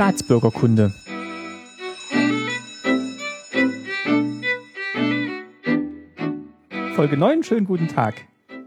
[0.00, 0.94] Staatsbürgerkunde.
[6.94, 8.14] Folge 9, schönen guten Tag.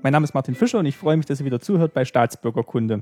[0.04, 3.02] Mein Name ist Martin Fischer und ich freue mich, dass ihr wieder zuhört bei Staatsbürgerkunde.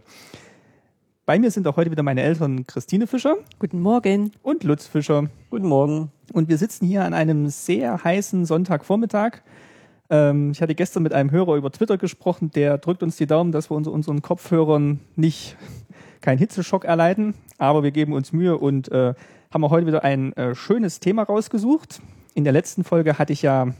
[1.26, 3.36] Bei mir sind auch heute wieder meine Eltern Christine Fischer.
[3.60, 4.32] Guten Morgen.
[4.44, 5.28] Und Lutz Fischer.
[5.50, 6.10] Guten Morgen.
[6.32, 9.42] Und wir sitzen hier an einem sehr heißen Sonntagvormittag.
[10.10, 13.52] Ähm, ich hatte gestern mit einem Hörer über Twitter gesprochen, der drückt uns die Daumen,
[13.52, 15.58] dass wir unter unseren Kopfhörern nicht
[16.22, 19.14] keinen Hitzeschock erleiden, aber wir geben uns Mühe und äh,
[19.52, 22.02] haben auch heute wieder ein äh, schönes Thema rausgesucht.
[22.34, 23.74] In der letzten Folge hatte ich ja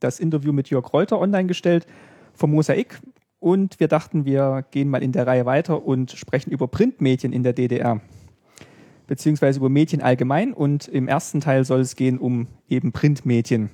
[0.00, 1.86] das Interview mit Jörg Reuter online gestellt
[2.34, 3.00] vom Mosaik
[3.40, 7.42] und wir dachten, wir gehen mal in der Reihe weiter und sprechen über Printmedien in
[7.42, 8.00] der DDR
[9.06, 13.70] beziehungsweise über Medien allgemein und im ersten Teil soll es gehen um eben Printmedien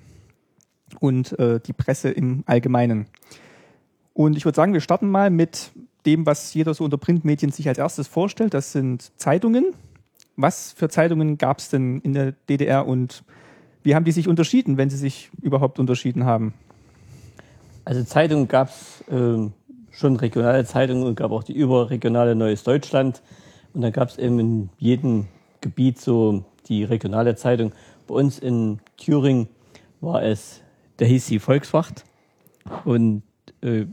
[1.00, 3.06] und äh, die Presse im Allgemeinen.
[4.12, 5.72] Und ich würde sagen, wir starten mal mit
[6.06, 8.54] dem, was jeder so unter Printmedien sich als erstes vorstellt.
[8.54, 9.74] Das sind Zeitungen.
[10.36, 13.22] Was für Zeitungen gab es denn in der DDR und
[13.82, 16.54] wie haben die sich unterschieden, wenn sie sich überhaupt unterschieden haben?
[17.84, 19.50] Also Zeitungen gab es äh,
[19.90, 23.22] schon regionale Zeitungen und gab auch die überregionale Neues Deutschland.
[23.74, 25.26] Und dann gab es eben in jedem
[25.60, 27.72] Gebiet so die regionale Zeitung.
[28.06, 29.48] Bei uns in Thüringen
[30.00, 30.62] war es,
[30.98, 32.04] der hieß die Volkswacht.
[32.84, 33.22] Und
[33.62, 33.86] äh,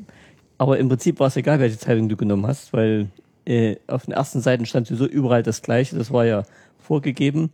[0.60, 3.08] aber im Prinzip war es egal, welche Zeitung du genommen hast, weil
[3.46, 5.96] äh, auf den ersten Seiten stand sowieso überall das Gleiche.
[5.98, 6.44] Das war ja
[6.78, 7.52] vorgegeben.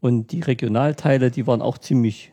[0.00, 2.32] Und die Regionalteile, die waren auch ziemlich,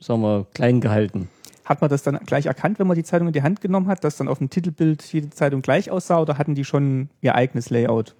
[0.00, 1.28] sagen wir, klein gehalten.
[1.66, 4.04] Hat man das dann gleich erkannt, wenn man die Zeitung in die Hand genommen hat,
[4.04, 7.68] dass dann auf dem Titelbild jede Zeitung gleich aussah oder hatten die schon ihr eigenes
[7.68, 8.14] Layout?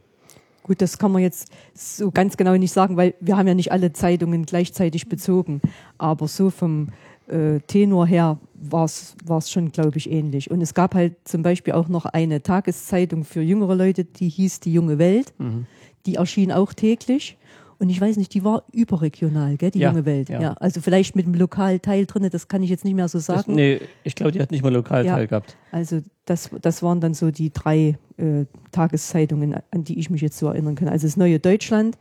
[0.65, 3.73] Gut, das kann man jetzt so ganz genau nicht sagen, weil wir haben ja nicht
[3.73, 5.63] alle Zeitungen gleichzeitig bezogen.
[5.97, 6.89] Aber so vom
[7.29, 10.51] äh, Tenor her war es schon, glaube ich, ähnlich.
[10.51, 14.61] Und es gab halt zum Beispiel auch noch eine Tageszeitung für jüngere Leute, die hieß
[14.61, 15.33] Die junge Welt.
[15.39, 15.67] Mhm.
[16.07, 17.37] Die erschien auch täglich.
[17.79, 20.31] Und ich weiß nicht, die war überregional, gell, die ja, junge Welt.
[20.31, 20.41] Ja.
[20.41, 20.53] ja.
[20.55, 23.45] Also vielleicht mit einem Lokalteil drin, das kann ich jetzt nicht mehr so sagen.
[23.49, 25.57] Das, nee, ich glaube, die hat nicht mal Lokalteil ja, gehabt.
[25.73, 30.39] Also das, das waren dann so die drei äh, Tageszeitungen, an die ich mich jetzt
[30.39, 30.89] so erinnern kann.
[30.89, 31.99] Also das Neue Deutschland,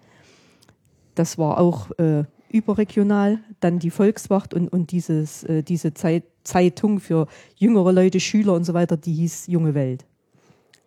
[1.13, 7.00] das war auch äh, überregional, dann die Volkswacht und, und dieses, äh, diese Zeit, Zeitung
[7.00, 10.06] für jüngere Leute, Schüler und so weiter, die hieß Junge Welt.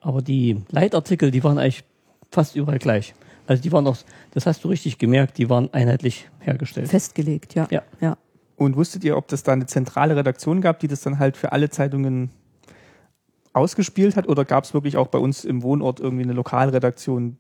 [0.01, 1.85] Aber die Leitartikel, die waren eigentlich
[2.31, 3.15] fast überall gleich.
[3.47, 3.97] Also die waren auch,
[4.33, 6.89] das hast du richtig gemerkt, die waren einheitlich hergestellt.
[6.89, 7.67] Festgelegt, ja.
[7.71, 7.83] Ja.
[8.01, 8.17] ja.
[8.57, 11.53] Und wusstet ihr, ob das da eine zentrale Redaktion gab, die das dann halt für
[11.53, 12.31] alle Zeitungen
[13.53, 14.29] ausgespielt hat?
[14.29, 17.39] Oder gab es wirklich auch bei uns im Wohnort irgendwie eine Lokalredaktion,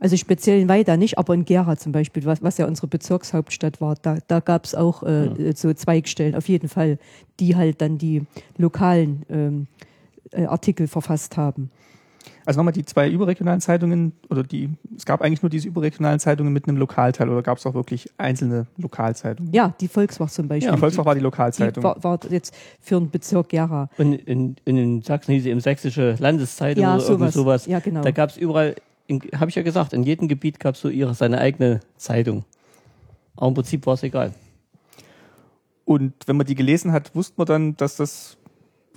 [0.00, 3.80] also speziell in Weida nicht, aber in Gera zum Beispiel, was, was ja unsere Bezirkshauptstadt
[3.80, 5.54] war, da, da gab es auch äh, ja.
[5.54, 6.98] so Zweigstellen, auf jeden Fall,
[7.40, 8.22] die halt dann die
[8.58, 9.66] lokalen ähm,
[10.32, 11.70] äh, Artikel verfasst haben.
[12.44, 16.52] Also nochmal die zwei überregionalen Zeitungen oder die, es gab eigentlich nur diese überregionalen Zeitungen
[16.52, 19.52] mit einem Lokalteil oder gab es auch wirklich einzelne Lokalzeitungen?
[19.52, 20.68] Ja, die Volkswacht zum Beispiel.
[20.68, 21.80] Ja, die Volkswacht war die Lokalzeitung.
[21.80, 23.88] Die war, war, jetzt für den Bezirk Gera.
[23.96, 27.34] Und in, in, in Sachsen hieß sie im Sächsische Landeszeitung ja, oder sowas.
[27.34, 27.66] sowas.
[27.66, 28.02] Ja, genau.
[28.02, 28.74] Da gab es überall
[29.10, 32.44] habe ich ja gesagt, in jedem Gebiet gab es so ihre, seine eigene Zeitung.
[33.36, 34.32] Aber im Prinzip war es egal.
[35.84, 38.36] Und wenn man die gelesen hat, wusste man dann, dass das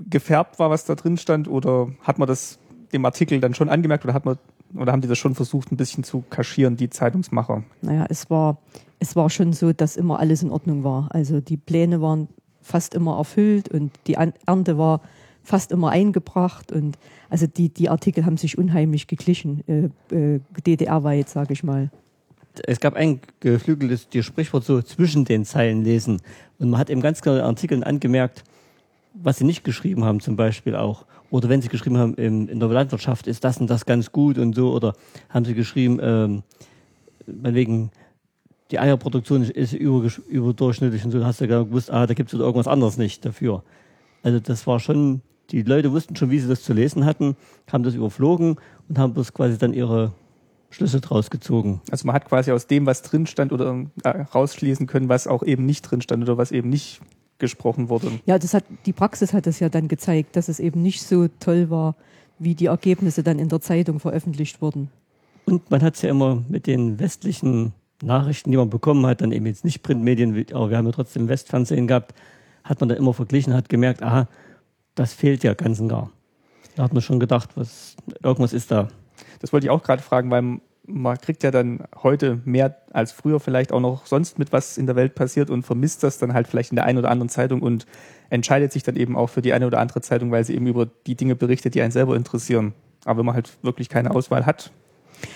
[0.09, 2.59] gefärbt war, was da drin stand, oder hat man das
[2.93, 4.37] dem Artikel dann schon angemerkt oder hat man
[4.75, 7.63] oder haben die das schon versucht, ein bisschen zu kaschieren, die Zeitungsmacher?
[7.81, 8.57] Naja, es war,
[8.99, 11.07] es war schon so, dass immer alles in Ordnung war.
[11.11, 12.27] Also die Pläne waren
[12.61, 15.01] fast immer erfüllt und die Ernte war
[15.45, 16.97] fast immer eingebracht und
[17.29, 19.63] also die, die Artikel haben sich unheimlich geglichen,
[20.11, 21.91] äh, äh, DDR-weit, sage ich mal.
[22.65, 26.21] Es gab ein geflügeltes Sprichwort so zwischen den Zeilen lesen
[26.59, 28.43] und man hat eben ganz genau in Artikeln angemerkt,
[29.13, 31.05] was sie nicht geschrieben haben zum Beispiel auch.
[31.29, 34.55] Oder wenn sie geschrieben haben, in, der Landwirtschaft ist das und das ganz gut und
[34.55, 34.73] so.
[34.73, 34.93] Oder
[35.29, 36.43] haben sie geschrieben, ähm,
[37.25, 37.91] wegen
[38.71, 42.67] die Eierproduktion ist über, überdurchschnittlich und so, hast du gewusst, ah, da gibt es irgendwas
[42.67, 43.63] anderes nicht dafür.
[44.23, 47.35] Also das war schon die Leute wussten schon, wie sie das zu lesen hatten,
[47.71, 48.57] haben das überflogen
[48.89, 50.13] und haben bloß quasi dann ihre
[50.69, 51.81] Schlüsse draus gezogen.
[51.89, 55.43] Also man hat quasi aus dem, was drin stand oder äh, rausschließen können, was auch
[55.43, 57.01] eben nicht drin stand oder was eben nicht
[57.37, 58.11] gesprochen wurde.
[58.25, 61.27] Ja, das hat, die Praxis hat das ja dann gezeigt, dass es eben nicht so
[61.39, 61.95] toll war,
[62.39, 64.89] wie die Ergebnisse dann in der Zeitung veröffentlicht wurden.
[65.45, 67.73] Und man hat es ja immer mit den westlichen
[68.03, 71.27] Nachrichten, die man bekommen hat, dann eben jetzt nicht Printmedien, aber wir haben ja trotzdem
[71.27, 72.13] Westfernsehen gehabt,
[72.63, 74.27] hat man da immer verglichen, hat gemerkt, aha,
[74.95, 76.11] das fehlt ja ganz und gar.
[76.75, 78.87] Da hat man schon gedacht, was, irgendwas ist da.
[79.39, 83.39] Das wollte ich auch gerade fragen, weil man kriegt ja dann heute mehr als früher
[83.39, 86.47] vielleicht auch noch sonst mit, was in der Welt passiert und vermisst das dann halt
[86.47, 87.85] vielleicht in der einen oder anderen Zeitung und
[88.29, 90.87] entscheidet sich dann eben auch für die eine oder andere Zeitung, weil sie eben über
[91.07, 92.73] die Dinge berichtet, die einen selber interessieren.
[93.03, 94.71] Aber wenn man halt wirklich keine Auswahl hat,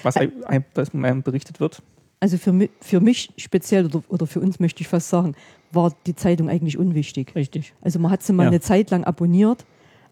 [0.03, 1.81] was einem, berichtet wird?
[2.19, 5.35] Also für, für mich speziell oder, oder für uns möchte ich fast sagen,
[5.71, 7.33] war die Zeitung eigentlich unwichtig.
[7.35, 7.73] Richtig.
[7.81, 8.49] Also man hat sie mal Ja.
[8.49, 9.65] eine Zeit lang abonniert,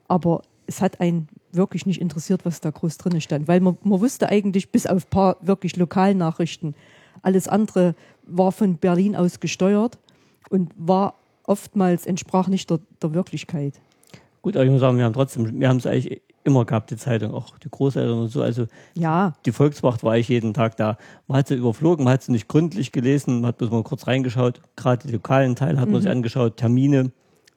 [0.07, 3.99] aber es hat einen wirklich nicht interessiert, was da groß drin stand, weil man, man
[3.99, 6.75] wusste eigentlich bis auf ein paar wirklich Lokalnachrichten,
[7.21, 9.97] alles andere war von Berlin aus gesteuert
[10.49, 13.73] und war oftmals entsprach nicht der, der Wirklichkeit.
[14.41, 16.97] Gut, aber ich muss sagen, wir haben trotzdem, wir haben es eigentlich immer gehabt, die
[16.97, 18.41] Zeitung, auch die Großeltern und so.
[18.41, 18.65] Also
[18.95, 20.97] Ja, die Volkswacht war ich jeden Tag da.
[21.27, 24.07] Man hat sie überflogen, man hat sie nicht gründlich gelesen, man hat bloß mal kurz
[24.07, 24.61] reingeschaut.
[24.75, 27.11] Gerade die lokalen Teile hat man sich angeschaut, Termine,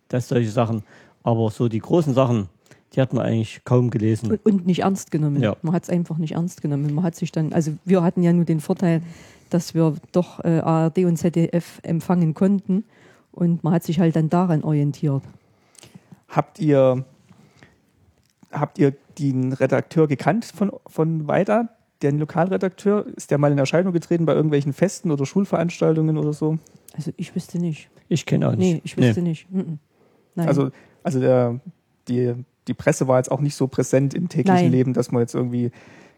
[0.08, 0.82] das solche Sachen.
[1.22, 2.48] Aber so die großen Sachen,
[2.94, 4.32] die hat man eigentlich kaum gelesen.
[4.32, 5.40] und, und nicht ernst genommen.
[5.40, 5.56] Ja.
[5.62, 6.92] Man hat es einfach nicht ernst genommen.
[6.94, 9.02] Man hat sich dann, also wir hatten ja nur den Vorteil,
[9.48, 12.84] dass wir doch äh, ARD und ZDF empfangen konnten
[13.32, 15.22] und man hat sich halt dann daran orientiert.
[16.28, 17.04] Habt ihr,
[18.50, 21.68] habt ihr den Redakteur gekannt von, von Weida,
[22.02, 23.06] den Lokalredakteur?
[23.16, 26.58] Ist der mal in Erscheinung getreten bei irgendwelchen Festen oder Schulveranstaltungen oder so?
[26.94, 27.90] Also ich wüsste nicht.
[28.08, 28.74] Ich kenne auch nicht.
[28.74, 29.50] Nee, ich wüsste nicht.
[29.50, 29.78] Mhm.
[30.34, 30.48] Nein.
[30.48, 30.70] Also,
[31.02, 31.60] also der,
[32.08, 32.34] die,
[32.66, 34.72] die Presse war jetzt auch nicht so präsent im täglichen Nein.
[34.72, 35.70] Leben, dass man jetzt irgendwie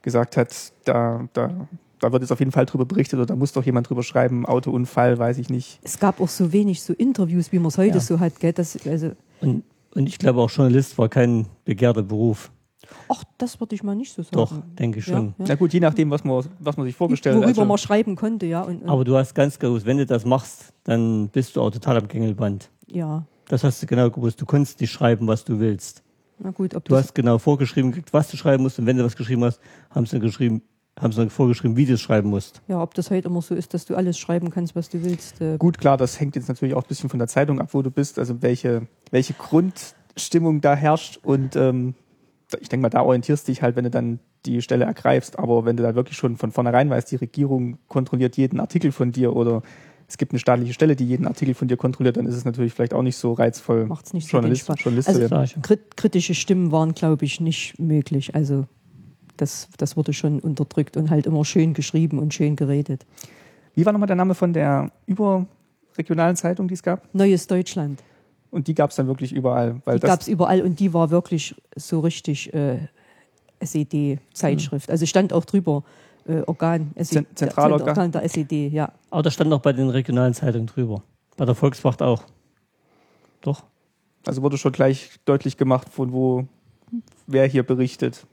[0.02, 1.66] gesagt hat, da, da,
[1.98, 4.46] da wird jetzt auf jeden Fall drüber berichtet oder da muss doch jemand drüber schreiben,
[4.46, 5.78] Autounfall, weiß ich nicht.
[5.82, 8.00] es gab auch so wenig so Interviews, wie man es heute Ja.
[8.00, 8.40] so hat.
[8.40, 8.52] Gell?
[8.52, 9.62] Das, also, Und,
[9.94, 12.50] und ich glaube auch Journalist war kein begehrter Beruf.
[13.08, 14.36] ach, das würde ich mal nicht so sagen.
[14.36, 15.34] Doch, denke ich schon.
[15.38, 17.42] Ja, Na gut, je nachdem, was man, was man sich vorgestellt hat.
[17.42, 18.62] Worüber Also, man schreiben konnte, ja.
[18.62, 21.70] Und, und, Aber du hast ganz gewusst, wenn du das machst, dann bist du auch
[21.70, 22.70] total am Gängelband.
[22.88, 24.40] ja, Das hast du genau gewusst.
[24.40, 26.02] Du konntest nicht schreiben, was du willst.
[26.38, 28.78] na gut, ob Du das, hast genau vorgeschrieben was du schreiben musst.
[28.78, 29.60] Und wenn du was geschrieben hast,
[29.90, 30.62] haben sie dann geschrieben,
[31.00, 32.60] haben sie dann vorgeschrieben, wie du es schreiben musst.
[32.68, 35.40] ja, ob das heute immer so ist, dass du alles schreiben kannst, was du willst.
[35.40, 37.82] Äh, gut, klar, das hängt jetzt natürlich auch ein bisschen von der Zeitung ab, wo
[37.82, 41.94] du bist, also welche, welche Grundstimmung da herrscht und ähm,
[42.60, 45.64] ich denke mal, da orientierst du dich halt, wenn du dann die Stelle ergreifst, aber
[45.64, 49.34] wenn du da wirklich schon von vornherein weißt, die Regierung kontrolliert jeden Artikel von dir
[49.34, 49.62] oder
[50.08, 52.74] es gibt eine staatliche Stelle, die jeden Artikel von dir kontrolliert, dann ist es natürlich
[52.74, 54.82] vielleicht auch nicht so reizvoll, Macht's nicht so Journalist, Spaß.
[54.82, 58.34] Journalist Also- kritische Stimmen waren, glaube ich, nicht möglich.
[58.34, 58.66] Also
[59.36, 63.06] das, das wurde schon unterdrückt und halt immer schön geschrieben und schön geredet.
[63.74, 67.12] Wie war nochmal der Name von der überregionalen Zeitung, die es gab?
[67.14, 68.02] Neues Deutschland.
[68.50, 71.10] Und die gab es dann wirklich überall, weil Die gab es überall und die war
[71.10, 72.80] wirklich so richtig äh,
[73.60, 74.90] SED-Zeitschrift.
[74.90, 75.82] Also stand auch drüber
[76.26, 78.12] äh, Organ, SED, Zen- Zentralorgan.
[78.12, 78.92] der SED, ja.
[79.10, 81.02] Aber das stand auch bei den regionalen Zeitungen drüber.
[81.36, 82.24] Bei der Volkswacht auch.
[83.40, 83.64] Doch.
[84.26, 86.44] Also wurde schon gleich deutlich gemacht, von wo
[87.26, 88.26] wer hier berichtet.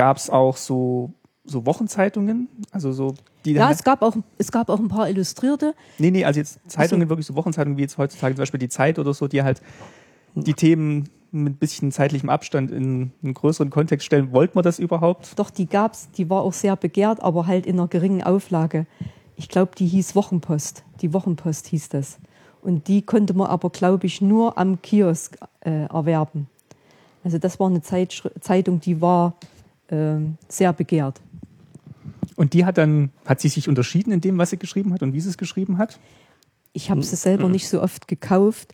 [0.00, 1.12] Gab es auch so,
[1.44, 2.48] so Wochenzeitungen?
[2.70, 3.14] Also so
[3.44, 5.74] die Ja, es gab, auch, es gab auch ein paar Illustrierte.
[5.98, 8.98] Nee, nee, also jetzt Zeitungen, wirklich so Wochenzeitungen wie jetzt heutzutage zum Beispiel die Zeit
[8.98, 9.60] oder so, die halt
[10.34, 14.32] die Themen mit ein bisschen zeitlichem Abstand in einen größeren Kontext stellen.
[14.32, 15.38] Wollt man das überhaupt?
[15.38, 18.86] Doch, die gab's, die war auch sehr begehrt, aber halt in einer geringen Auflage.
[19.36, 20.82] Ich glaube, die hieß Wochenpost.
[21.02, 22.18] Die Wochenpost hieß das.
[22.62, 26.48] Und die konnte man aber, glaube ich, nur am Kiosk äh, erwerben.
[27.22, 29.34] Also das war eine Zeitschri Zeitung, die war
[30.48, 31.20] sehr begehrt.
[32.40, 35.12] Und die hat dann, hat sie sich unterschieden in dem, was sie geschrieben hat und
[35.12, 35.98] wie sie es geschrieben hat?
[36.72, 38.72] Ich habe sie selber nicht so oft gekauft.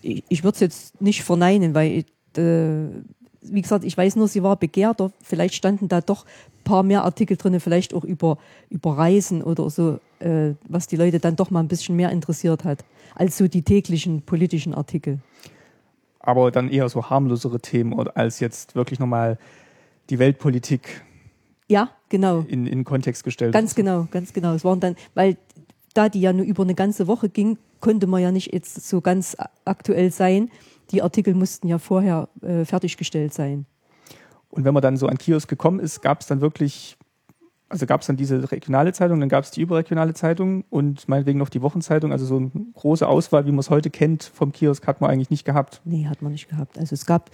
[0.00, 2.04] Ich, ich würde es jetzt nicht verneinen, weil,
[2.36, 3.02] äh,
[3.42, 5.10] wie gesagt, ich weiß nur, sie war begehrter.
[5.22, 8.38] Vielleicht standen da doch ein paar mehr Artikel drin, vielleicht auch über,
[8.68, 12.62] über Reisen oder so, äh, was die Leute dann doch mal ein bisschen mehr interessiert
[12.62, 12.84] hat,
[13.16, 15.18] als so die täglichen politischen Artikel.
[16.20, 19.38] Aber dann eher so harmlosere Themen oder als jetzt wirklich nochmal
[20.10, 21.02] die Weltpolitik
[21.68, 22.44] Ja, genau.
[22.48, 23.52] in, in Kontext gestellt.
[23.52, 24.54] Ganz genau, ganz genau.
[24.54, 25.36] Es waren dann, weil
[25.94, 29.00] da die ja nur über eine ganze Woche ging, konnte man ja nicht jetzt so
[29.00, 30.50] ganz aktuell sein.
[30.90, 33.66] Die Artikel mussten ja vorher äh, fertiggestellt sein.
[34.50, 36.98] Und wenn man dann so an Kiosk gekommen ist, gab es dann wirklich,
[37.68, 41.38] also gab es dann diese regionale Zeitung, dann gab es die überregionale Zeitung und meinetwegen
[41.38, 42.10] noch die Wochenzeitung.
[42.10, 45.30] Also so eine große Auswahl, wie man es heute kennt, vom Kiosk hat man eigentlich
[45.30, 45.80] nicht gehabt.
[45.84, 46.78] Nee, hat man nicht gehabt.
[46.78, 47.30] Also es gab,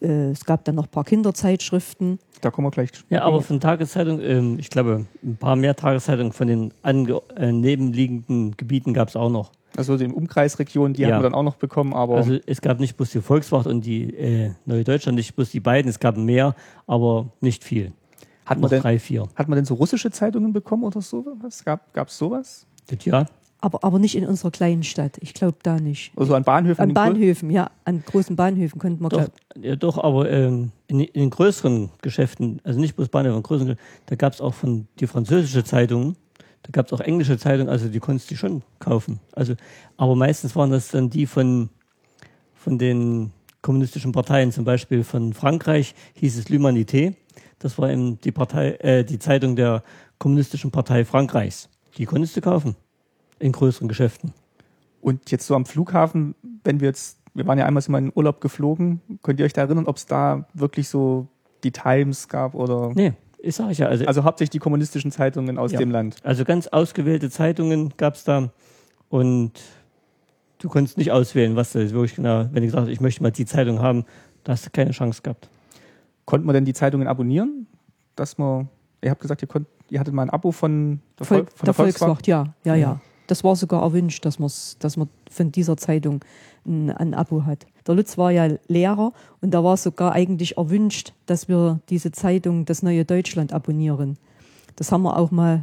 [0.00, 2.18] äh, es gab dann noch ein paar Kinderzeitschriften.
[2.40, 2.90] Da kommen wir gleich.
[3.08, 7.52] Ja, aber von Tageszeitungen, ähm, ich glaube, ein paar mehr Tageszeitungen von den ange äh,
[7.52, 9.52] nebenliegenden Gebieten gab es auch noch.
[9.76, 11.08] Also den Umkreisregionen, die Ja.
[11.12, 13.84] haben wir dann auch noch bekommen, aber Also es gab nicht bloß die Volkswacht und
[13.86, 16.54] die äh, Neue Deutschland, nicht bloß die beiden, es gab mehr,
[16.86, 17.92] aber nicht viel.
[18.46, 19.28] hat man, noch denn, drei, vier.
[19.36, 21.64] hat man denn so russische Zeitungen bekommen oder sowas?
[21.64, 22.66] Gab es sowas?
[22.88, 23.26] Das ja.
[23.60, 25.18] Aber, aber nicht in unserer kleinen Stadt.
[25.20, 26.12] Ich glaube da nicht.
[26.16, 26.82] Also an Bahnhöfen?
[26.82, 31.00] An Bahnhöfen, ja, an großen Bahnhöfen könnte man Doch, glaub, ja, doch aber ähm, in,
[31.00, 33.76] in den größeren Geschäften, also nicht bloß Bahnhöfe, in größeren,
[34.06, 36.16] da gab es auch von die französische Zeitung,
[36.62, 39.20] da gab es auch englische Zeitungen, also die konntest du schon kaufen.
[39.32, 39.54] Also,
[39.96, 41.68] aber meistens waren das dann die von,
[42.54, 47.14] von den kommunistischen Parteien, zum Beispiel von Frankreich hieß es L'Humanité.
[47.58, 49.82] Das war eben die Partei, äh, die Zeitung der
[50.18, 51.68] Kommunistischen Partei Frankreichs.
[51.96, 52.76] Die konntest du kaufen.
[53.40, 54.32] In größeren Geschäften.
[55.00, 58.40] Und jetzt so am Flughafen, wenn wir jetzt, wir waren ja einmal in meinen Urlaub
[58.40, 61.26] geflogen, könnt ihr euch da erinnern, ob es da wirklich so
[61.64, 62.92] die Times gab oder.
[62.94, 63.86] Nee, ich sage ja.
[63.88, 65.78] Also, Also hauptsächlich die kommunistischen Zeitungen aus Ja.
[65.78, 66.16] dem Land.
[66.22, 68.50] also ganz ausgewählte Zeitungen gab es da.
[69.08, 69.52] Und
[70.58, 73.30] du konntest nicht auswählen, was du wirklich genau, wenn du gesagt hast, ich möchte mal
[73.32, 74.04] die Zeitung haben,
[74.44, 75.48] da hast du keine Chance gehabt.
[76.26, 77.66] Konnte man denn die Zeitungen abonnieren?
[78.16, 78.68] Dass man,
[79.02, 81.64] ihr habt gesagt, ihr, konnt, ihr hattet mal ein Abo von der, Vol Volk, von
[81.64, 83.00] der Volkswacht, ja, ja, ja, Ja.
[83.30, 86.24] Das war sogar erwünscht, dass, dass man von dieser Zeitung
[86.66, 87.64] ein, ein Abo hat.
[87.86, 92.64] Der Lutz war ja Lehrer und da war sogar eigentlich erwünscht, dass wir diese Zeitung
[92.64, 94.16] Das Neue Deutschland abonnieren.
[94.74, 95.62] Das haben wir auch mal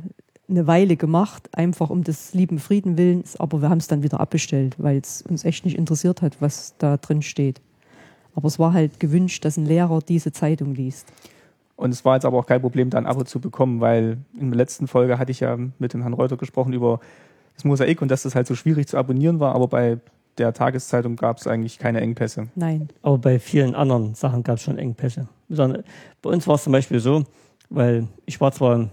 [0.49, 4.21] eine Weile gemacht, einfach um des lieben Frieden willens, aber wir haben es dann wieder
[4.21, 7.59] abbestellt, weil es uns echt nicht interessiert hat, was da drin steht.
[8.33, 11.11] Aber es war halt gewünscht, dass ein Lehrer diese Zeitung liest.
[11.75, 14.51] Und es war jetzt aber auch kein Problem, da ein Abo zu bekommen, weil in
[14.51, 17.01] der letzten Folge hatte ich ja mit dem Herrn Reuter gesprochen über
[17.57, 19.97] das Mosaik und dass das halt so schwierig zu abonnieren war, aber bei
[20.37, 22.47] der Tageszeitung gab es eigentlich keine Engpässe.
[22.55, 22.87] Nein.
[23.01, 25.27] Aber bei vielen anderen Sachen gab es schon Engpässe.
[25.49, 25.83] Besonders-
[26.21, 27.23] Bei uns war es zum Beispiel so,
[27.69, 28.89] weil ich war zwar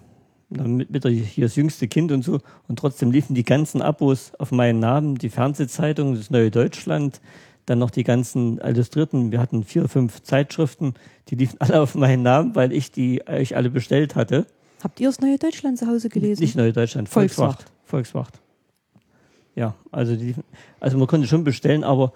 [0.48, 4.32] mit, mit der, hier das jüngste Kind und so, und trotzdem liefen die ganzen Abos
[4.38, 7.20] auf meinen Namen, die Fernsehzeitung, das Neue Deutschland,
[7.66, 9.32] dann noch die ganzen Illustrierten.
[9.32, 10.94] Wir hatten vier, fünf Zeitschriften,
[11.28, 14.46] die liefen alle auf meinen Namen, weil ich die euch alle bestellt hatte.
[14.82, 16.42] Habt ihr das Neue Deutschland zu Hause gelesen?
[16.42, 17.64] Nicht Neue Deutschland, Volkswacht.
[17.64, 17.72] Volkswacht.
[17.84, 18.40] Volkswacht.
[19.54, 20.34] Ja, also, die,
[20.80, 22.12] also man konnte schon bestellen, aber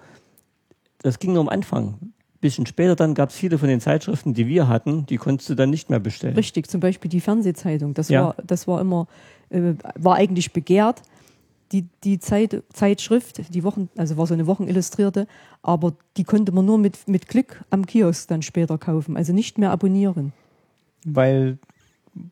[1.01, 1.97] das ging nur am Anfang.
[2.41, 5.55] bisschen später dann gab es viele von den Zeitschriften, die wir hatten, die konntest du
[5.55, 6.35] dann nicht mehr bestellen.
[6.35, 7.93] Richtig, zum Beispiel die Fernsehzeitung.
[7.93, 8.23] Das, Ja.
[8.27, 9.07] war, das war immer,
[9.49, 11.01] äh, war eigentlich begehrt.
[11.73, 15.27] Die, die Zeit, Zeitschrift, die Wochen, also war so eine Wochenillustrierte,
[15.61, 19.57] aber die konnte man nur mit, mit Glück am Kiosk dann später kaufen, also nicht
[19.57, 20.33] mehr abonnieren.
[21.05, 21.59] Weil,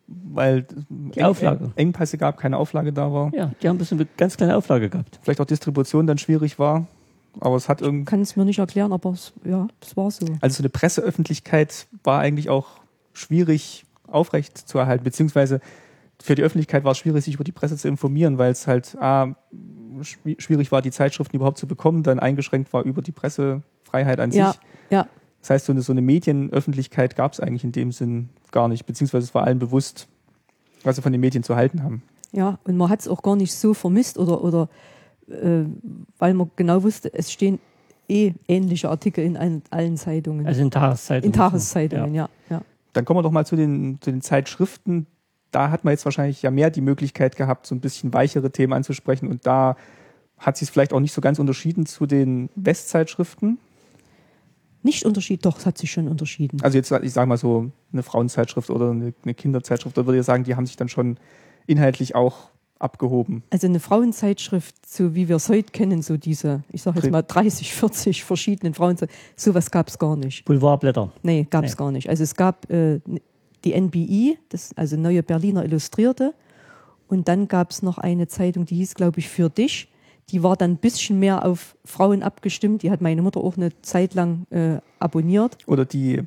[0.08, 1.72] weil Die Auflage.
[1.75, 3.34] Engpässe gab, keine Auflage da war.
[3.34, 5.20] Ja, die haben bloß eine ganz kleine Auflage gehabt.
[5.24, 6.88] Vielleicht auch Distribution dann schwierig war.
[7.39, 10.25] Aber es hat irgendwie, Kann es mir nicht erklären, aber es, ja, es war so.
[10.41, 12.65] also so eine Presseöffentlichkeit war eigentlich auch
[13.13, 15.60] schwierig aufrecht zu erhalten, beziehungsweise
[16.20, 18.98] für die Öffentlichkeit war es schwierig, sich über die Presse zu informieren, weil es halt
[19.00, 19.36] A,
[20.01, 24.32] schwi- schwierig war, die Zeitschriften überhaupt zu bekommen, dann eingeschränkt war über die Pressefreiheit an
[24.32, 24.62] Ja, sich.
[24.89, 25.08] ja.
[25.48, 28.86] Das heißt, so eine, so eine Medienöffentlichkeit gab es eigentlich in dem Sinn gar nicht,
[28.86, 30.10] beziehungsweise es war allen bewusst,
[30.84, 32.04] was sie von den Medien zu halten haben.
[32.34, 34.68] Ja, und man hat es auch gar nicht so vermisst oder, oder
[35.30, 35.63] äh,
[36.20, 37.60] weil man genau wusste, es stehen
[38.10, 40.46] eh ähnliche Artikel in allen, allen Zeitungen.
[40.46, 41.34] Also in Tageszeitungen.
[41.34, 42.27] in Tageszeitungen, ja.
[42.50, 42.62] ja.
[42.92, 45.08] Dann kommen wir doch mal zu den, zu den Zeitschriften.
[45.51, 48.74] Da hat man jetzt wahrscheinlich ja mehr die Möglichkeit gehabt, so ein bisschen weichere Themen
[48.74, 49.30] anzusprechen.
[49.30, 49.77] Und da
[50.39, 53.60] hat sich es vielleicht auch nicht so ganz unterschieden zu den Westzeitschriften.
[54.88, 56.62] Nicht Unterschied, doch, es hat sich schon unterschieden.
[56.62, 60.25] Also jetzt, ich sage mal so eine Frauenzeitschrift oder eine, eine Kinderzeitschrift, da würde ich
[60.25, 61.17] sagen, die haben sich dann schon
[61.65, 63.44] inhaltlich auch abgehoben.
[63.50, 67.22] Also eine Frauenzeitschrift, so wie wir es heute kennen, so diese, ich sage jetzt mal
[67.22, 70.46] 30, 40 verschiedenen Frauenzeitschriften, sowas gab es gar nicht.
[70.46, 71.12] Boulevardblätter.
[71.22, 71.77] Nee, gab es Nee.
[71.77, 72.08] gar nicht.
[72.08, 73.01] Also es gab äh,
[73.65, 76.34] die NBI, das, also Neue Berliner Illustrierte,
[77.10, 79.89] und dann gab es noch eine Zeitung, die hieß, glaube ich, Für dich.
[80.31, 82.84] Die war dann ein bisschen mehr auf Frauen abgestimmt.
[82.84, 85.57] Die hat meine Mutter auch eine Zeit lang äh, abonniert.
[85.67, 86.24] Oder die,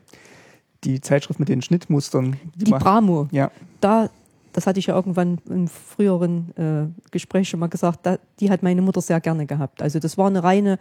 [0.85, 2.37] die Zeitschrift mit den Schnittmustern.
[2.57, 3.51] Die macht- Bramo, Ja,
[3.83, 4.09] da,
[4.55, 8.63] das hatte ich ja irgendwann im früheren äh, Gespräch schon mal gesagt, da, die hat
[8.63, 9.83] meine Mutter sehr gerne gehabt.
[9.83, 10.79] Also das war eine reine,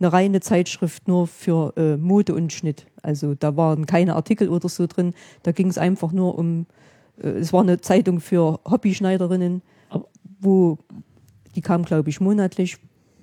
[0.00, 2.86] eine reine Zeitschrift nur für äh, Mode und Schnitt.
[3.02, 5.12] Also da waren keine Artikel oder so drin.
[5.42, 6.64] Da ging es einfach nur um,
[7.22, 9.60] äh, es war eine Zeitung für Hobbyschneiderinnen,
[10.40, 10.78] wo
[11.54, 12.78] die kam, glaube ich, monatlich,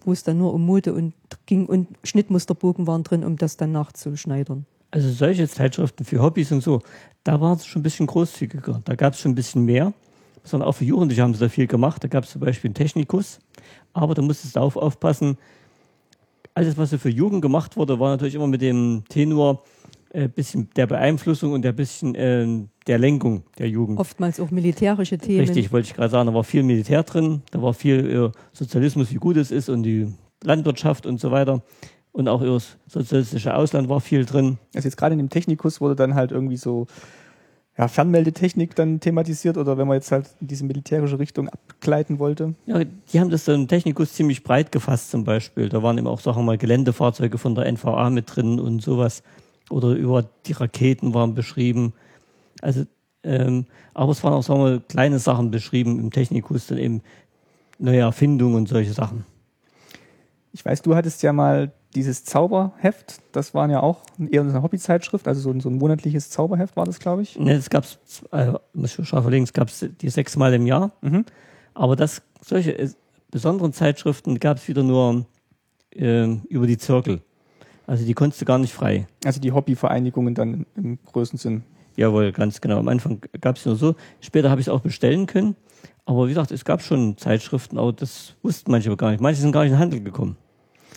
[0.06, 1.14] wo es dann nur um Mode und
[1.46, 4.66] ging und Schnittmusterbogen waren drin, um das dann nachzuschneidern.
[4.90, 6.82] Also solche Zeitschriften für Hobbys und so,
[7.24, 8.82] da war es schon ein bisschen großzügiger.
[8.84, 9.94] Da gab es schon ein bisschen mehr.
[10.44, 12.04] Sondern auch für Jugendliche haben sie da viel gemacht.
[12.04, 13.40] Da gab es zum Beispiel einen Technikus.
[13.94, 15.38] Aber da musstest du auf, aufpassen.
[16.56, 19.64] Alles, was so für Jugend gemacht wurde, war natürlich immer mit dem Tenor
[20.14, 23.98] äh, bisschen der Beeinflussung und der bisschen äh, der Lenkung der Jugend.
[24.00, 25.40] Oftmals auch militärische Themen.
[25.40, 29.12] Richtig, wollte ich gerade sagen, da war viel Militär drin, da war viel über Sozialismus,
[29.12, 31.62] wie gut es ist und die Landwirtschaft und so weiter.
[32.12, 34.58] Und auch über das sozialistische Ausland war viel drin.
[34.76, 36.88] also jetzt gerade in dem Technikus wurde dann halt irgendwie so
[37.78, 42.56] ja, Fernmeldetechnik dann thematisiert oder wenn man jetzt halt in diese militärische Richtung abgleiten wollte.
[42.66, 45.70] Ja, die haben das dann im Technikus ziemlich breit gefasst zum Beispiel.
[45.70, 49.24] Da waren eben auch, sagen wir mal, Geländefahrzeuge von der NVA mit drin und sowas.
[49.70, 51.94] Oder über die Raketen waren beschrieben.
[52.62, 52.86] Also,
[53.24, 57.02] ähm, aber es waren auch, sagen wir mal, kleine Sachen beschrieben im Technikus, dann eben
[57.78, 59.26] neue Erfindungen und solche Sachen.
[60.54, 65.28] Ich weiß, du hattest ja mal dieses Zauberheft, das waren ja auch eher eine Hobbyzeitschrift,
[65.28, 67.38] also so ein, so ein monatliches Zauberheft war das, glaube ich.
[67.38, 67.86] Ne, es gab
[68.32, 70.92] äh, muss ich schon verlegen, es gab die sechsmal im Jahr.
[71.02, 71.26] Mhm.
[71.74, 72.90] Aber das, solche äh,
[73.30, 75.26] besonderen Zeitschriften gab es wieder nur
[75.96, 77.22] äh, über die Zirkel.
[77.88, 79.08] Also die konntest du gar nicht frei.
[79.26, 81.64] Also die Hobbyvereinigungen dann im größten Sinn.
[82.02, 82.80] Jawohl, ganz genau.
[82.80, 83.94] Am Anfang gab es nur so.
[84.22, 85.56] Später habe ich es auch bestellen können.
[86.06, 89.22] Aber wie gesagt, es gab schon Zeitschriften, aber das wussten manche aber gar nicht.
[89.22, 90.36] Manche sind gar nicht in den Handel gekommen.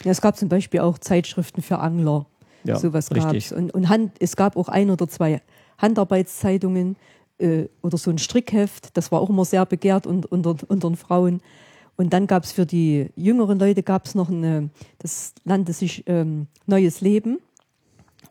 [0.02, 2.24] Ja, es gab zum Beispiel auch Zeitschriften für Angler.
[2.64, 3.50] Ja, Sowas richtig.
[3.50, 3.52] gab's.
[3.52, 5.42] Und, und Hand, es gab auch ein oder zwei
[5.76, 6.96] Handarbeitszeitungen
[7.36, 8.96] äh, oder so ein Strickheft.
[8.96, 11.42] Das war auch immer sehr begehrt und, unter, unter den Frauen.
[11.96, 14.70] Und dann gab es für die jüngeren Leute gab's noch eine,
[15.00, 17.40] das nannte sich ähm, Neues Leben.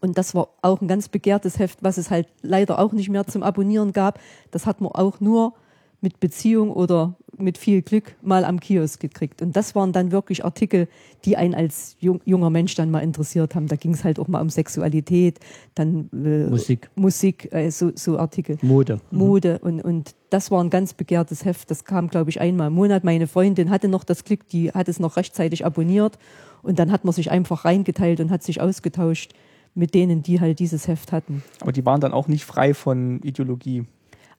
[0.03, 3.25] Und das war auch ein ganz begehrtes Heft, was es halt leider auch nicht mehr
[3.25, 4.19] zum Abonnieren gab.
[4.51, 5.53] Das hat man auch nur
[6.01, 9.41] mit Beziehung oder mit viel Glück mal am Kiosk gekriegt.
[9.41, 10.89] Und das waren dann wirklich Artikel,
[11.23, 13.67] die einen als jung, junger Mensch dann mal interessiert haben.
[13.67, 15.39] Da ging es halt auch mal um Sexualität,
[15.73, 18.57] dann äh, Musik, Musik äh, so, so Artikel.
[18.61, 18.99] Mode.
[19.09, 21.71] Mode und, und das war ein ganz begehrtes Heft.
[21.71, 23.05] Das kam, glaube ich, einmal im Monat.
[23.05, 26.19] Meine Freundin hatte noch das Glück, die hat es noch rechtzeitig abonniert
[26.61, 29.33] und dann hat man sich einfach reingeteilt und hat sich ausgetauscht
[29.75, 31.43] mit denen, die halt dieses Heft hatten.
[31.59, 33.85] Aber die waren dann auch nicht frei von Ideologie.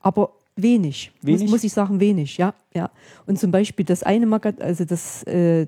[0.00, 1.42] Aber wenig, Wenig?
[1.42, 2.90] Muss, muss ich sagen, wenig, ja, ja.
[3.26, 5.66] Und zum Beispiel das eine Magazin, also das, äh,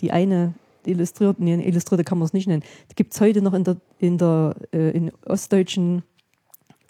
[0.00, 2.62] die eine illustrierte, nee, illustrierte kann man es nicht nennen,
[2.96, 6.02] gibt es heute noch in der, in der, äh, in ostdeutschen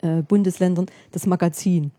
[0.00, 1.90] äh, Bundesländern, das Magazin.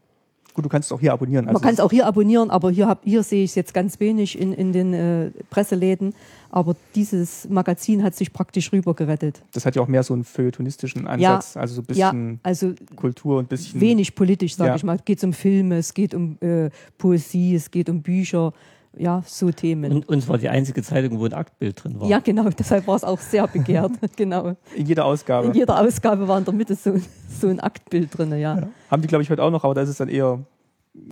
[0.59, 1.47] Gut, du kannst auch hier abonnieren.
[1.47, 3.73] Also Man kann es auch hier abonnieren, aber hier, hab, hier sehe ich es jetzt
[3.73, 6.13] ganz wenig in, in den äh, Presseläden.
[6.49, 9.41] Aber dieses Magazin hat sich praktisch rübergerettet.
[9.53, 12.39] das hat ja auch mehr so einen feuilletonistischen Ja, Ansatz, also so ein Ja, bisschen
[12.43, 14.75] also Kultur und ein bisschen wenig politisch, sage Ja.
[14.75, 14.97] ich mal.
[14.97, 18.51] Es geht um Filme, es geht um äh, Poesie, es geht um Bücher,
[18.99, 19.91] ja, so Themen.
[19.91, 22.07] Und, und es war die einzige Zeitung, wo ein Aktbild drin war.
[22.07, 23.93] ja, genau, deshalb war es auch sehr begehrt.
[24.15, 24.55] genau.
[24.75, 25.47] in jeder Ausgabe.
[25.47, 26.95] In jeder Ausgabe war in der Mitte so,
[27.29, 28.67] so ein Aktbild drin, ja.
[28.91, 30.39] Haben die, glaube ich, heute auch noch, aber da ist es dann eher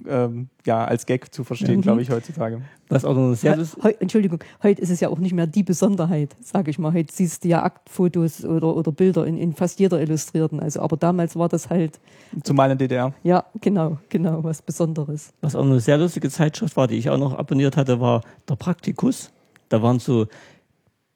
[0.07, 1.81] ähm, ja, als Gag zu verstehen, Mhm.
[1.81, 2.61] glaube ich, heutzutage.
[2.89, 5.63] Was auch noch sehr He- heu, Entschuldigung, heute ist es ja auch nicht mehr die
[5.63, 6.93] Besonderheit, sage ich mal.
[6.93, 10.59] Heute siehst du ja Aktfotos oder, oder Bilder in, in fast jeder Illustrierten.
[10.59, 11.99] Also, aber damals war das halt,
[12.43, 13.13] Zumal in der DDR.
[13.23, 15.33] ja, genau, genau, was Besonderes.
[15.41, 18.55] Was auch eine sehr lustige Zeitschrift war, die ich auch noch abonniert hatte, war der
[18.55, 19.31] Praktikus.
[19.69, 20.27] Da waren so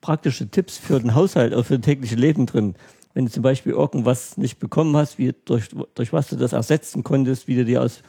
[0.02, 2.76] praktische Tipps für den Haushalt, auch für das tägliche Leben drin.
[3.14, 7.04] Wenn du zum Beispiel irgendwas nicht bekommen hast, wie durch, durch was du das ersetzen
[7.04, 8.02] konntest, wie du dir aus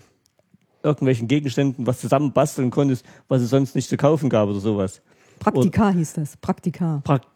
[0.83, 5.03] irgendwelchen Gegenständen was zusammenbasteln konntest, was es sonst nicht zu kaufen gab oder sowas.
[5.38, 7.27] Praktika hieß das, Praktika, Prakt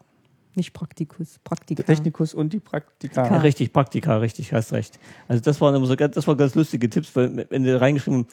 [0.57, 1.83] nicht Praktikus, Praktika.
[1.83, 3.25] Der Technikus und die Praktika.
[3.25, 4.99] Ja, richtig, Praktika, richtig, hast recht.
[5.27, 8.25] Also das waren immer so ganz, das waren ganz lustige Tipps, weil wenn du reingeschrieben,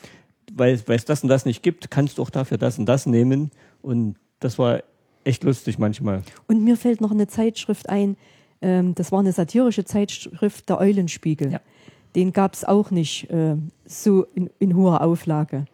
[0.52, 3.06] weil, weil es das und das nicht gibt, kannst du auch dafür das und das
[3.06, 3.50] nehmen.
[3.82, 4.82] Und das war
[5.24, 6.22] echt lustig manchmal.
[6.48, 8.16] Und mir fällt noch eine Zeitschrift ein,
[8.62, 11.52] ähm, das war eine satirische Zeitschrift, der Eulenspiegel.
[11.52, 11.60] Ja.
[12.14, 15.66] Den gab es auch nicht äh, so in, in hoher Auflage.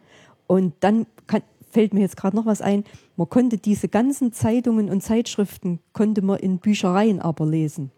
[0.46, 2.84] Und dann kann, fällt mir jetzt gerade noch was ein,
[3.16, 7.90] man konnte diese ganzen Zeitungen und Zeitschriften, konnte man in Büchereien aber lesen.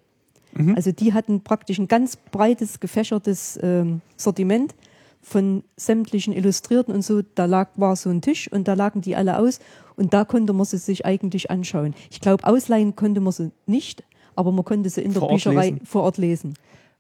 [0.75, 4.75] Also die hatten praktisch ein ganz breites, gefächertes ähm, Sortiment
[5.23, 7.23] von sämtlichen Illustrierten und so.
[7.23, 9.61] Da lag, war so ein Tisch und da lagen die alle aus
[9.97, 11.95] und da konnte man sie sich eigentlich anschauen.
[12.11, 14.05] Ich glaube, ausleihen konnte man sie nicht,
[14.37, 15.87] aber man konnte sie in der Vor Bücherei lesen.
[15.87, 16.55] vor Ort lesen.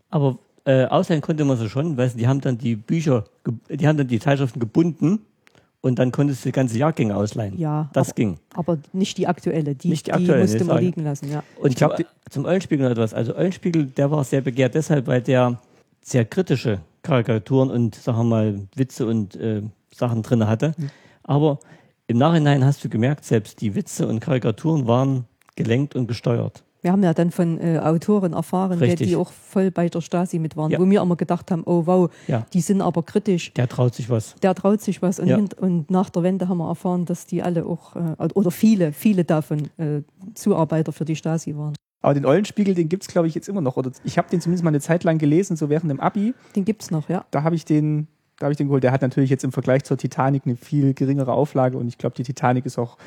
[0.09, 3.25] Aber äh, ausleihen konnte man sie schon, weil die haben dann die Bücher,
[3.69, 5.21] die haben dann die Zeitschriften gebunden
[5.81, 7.59] und dann konntest du die ganze Jahrgänge ausleihen.
[7.59, 8.39] Ja, Das aber, ging.
[8.55, 9.75] aber nicht die aktuelle.
[9.75, 11.31] Die, Nicht die aktuelle, musste nee, man liegen lassen.
[11.31, 11.43] Ja.
[11.61, 13.13] Und Ich glaub, zum, zum Eulenspiegel noch etwas.
[13.13, 15.61] Also Eulenspiegel, der war sehr begehrt deshalb, weil der
[16.01, 20.75] sehr kritische Karikaturen und, sagen wir mal, Witze und äh, Sachen drin hatte.
[20.79, 20.91] Mhm.
[21.25, 21.59] Aber
[22.07, 25.25] im Nachhinein hast du gemerkt, selbst die Witze und Karikaturen waren
[25.57, 26.63] gelenkt und gesteuert.
[26.83, 30.57] Wir haben ja dann von äh, Autoren erfahren, die auch voll bei der Stasi mit
[30.57, 30.81] waren, Ja.
[30.81, 32.45] wo wir immer gedacht haben, oh wow, Ja.
[32.53, 33.55] die sind aber kritisch.
[33.55, 34.35] Der traut sich was.
[34.43, 35.21] Der traut sich was.
[35.21, 35.39] Und, Ja.
[35.61, 39.25] und nach der Wende haben wir erfahren, dass die alle auch, äh, oder viele, viele
[39.25, 40.03] davon äh,
[40.35, 41.75] Zuarbeiter für die Stasi waren.
[42.01, 43.77] Aber den Eulenspiegel, den gibt es, glaube ich, jetzt immer noch.
[43.77, 46.35] Oder ich habe den zumindest mal eine Zeit lang gelesen, so während dem Abi.
[46.57, 47.25] Den gibt's noch, ja.
[47.31, 48.09] Da habe ich den,
[48.41, 48.83] da habe ich den geholt.
[48.83, 52.17] Der hat natürlich jetzt im Vergleich zur Titanic eine viel geringere Auflage und ich glaube,
[52.17, 52.99] die Titanic ist auch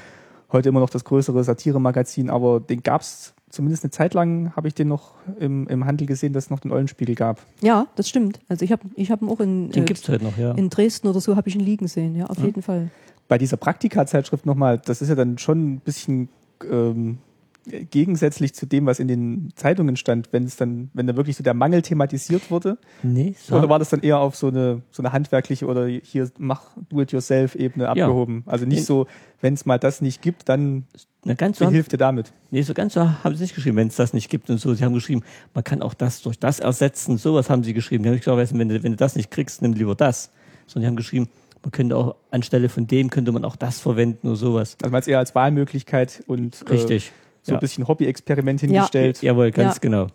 [0.53, 4.67] heute immer noch das größere Satiremagazin, aber den gab es zumindest eine Zeit lang, habe
[4.67, 7.41] ich den noch im, im Handel gesehen, dass es noch den Eulenspiegel gab.
[7.61, 8.39] Ja, das stimmt.
[8.47, 10.51] Also ich habe ich hab ihn auch in, Den äh, gibt's heute noch, ja.
[10.51, 12.89] in Dresden oder so habe ich ihn liegen sehen, ja, auf jeden Fall.
[13.27, 16.29] Bei dieser Praktika-Zeitschrift nochmal, das ist ja dann schon ein bisschen
[16.69, 17.17] ähm,
[17.65, 21.43] gegensätzlich zu dem, was in den Zeitungen stand, wenn es dann, wenn da wirklich so
[21.43, 22.77] der Mangel thematisiert wurde?
[23.03, 26.29] Nee, so Oder war das dann eher auf so eine, so eine handwerkliche oder hier
[26.37, 28.43] mach do-it-yourself-Ebene abgehoben?
[28.45, 29.07] Also nicht so,
[29.41, 30.85] wenn es mal das nicht gibt, dann
[31.23, 32.31] na, ganz so hilft dir damit?
[32.51, 34.73] Nee, so ganz so haben sie nicht geschrieben, wenn es das nicht gibt und so.
[34.75, 35.23] Sie haben geschrieben,
[35.55, 37.17] man kann auch das durch das ersetzen.
[37.17, 38.03] Sowas haben sie geschrieben.
[38.03, 40.31] Die haben nicht gesagt, wenn du, wenn du das nicht kriegst, nimm lieber das.
[40.67, 41.29] Sondern die haben geschrieben,
[41.63, 44.77] man könnte auch anstelle von dem könnte man auch das verwenden oder sowas.
[44.83, 47.11] Also man es eher als Wahlmöglichkeit und äh, Richtig.
[47.45, 47.57] So Ja.
[47.57, 49.21] ein bisschen Hobby-Experiment hingestellt.
[49.21, 49.79] Jawohl, ganz Ja.
[49.79, 50.07] genau.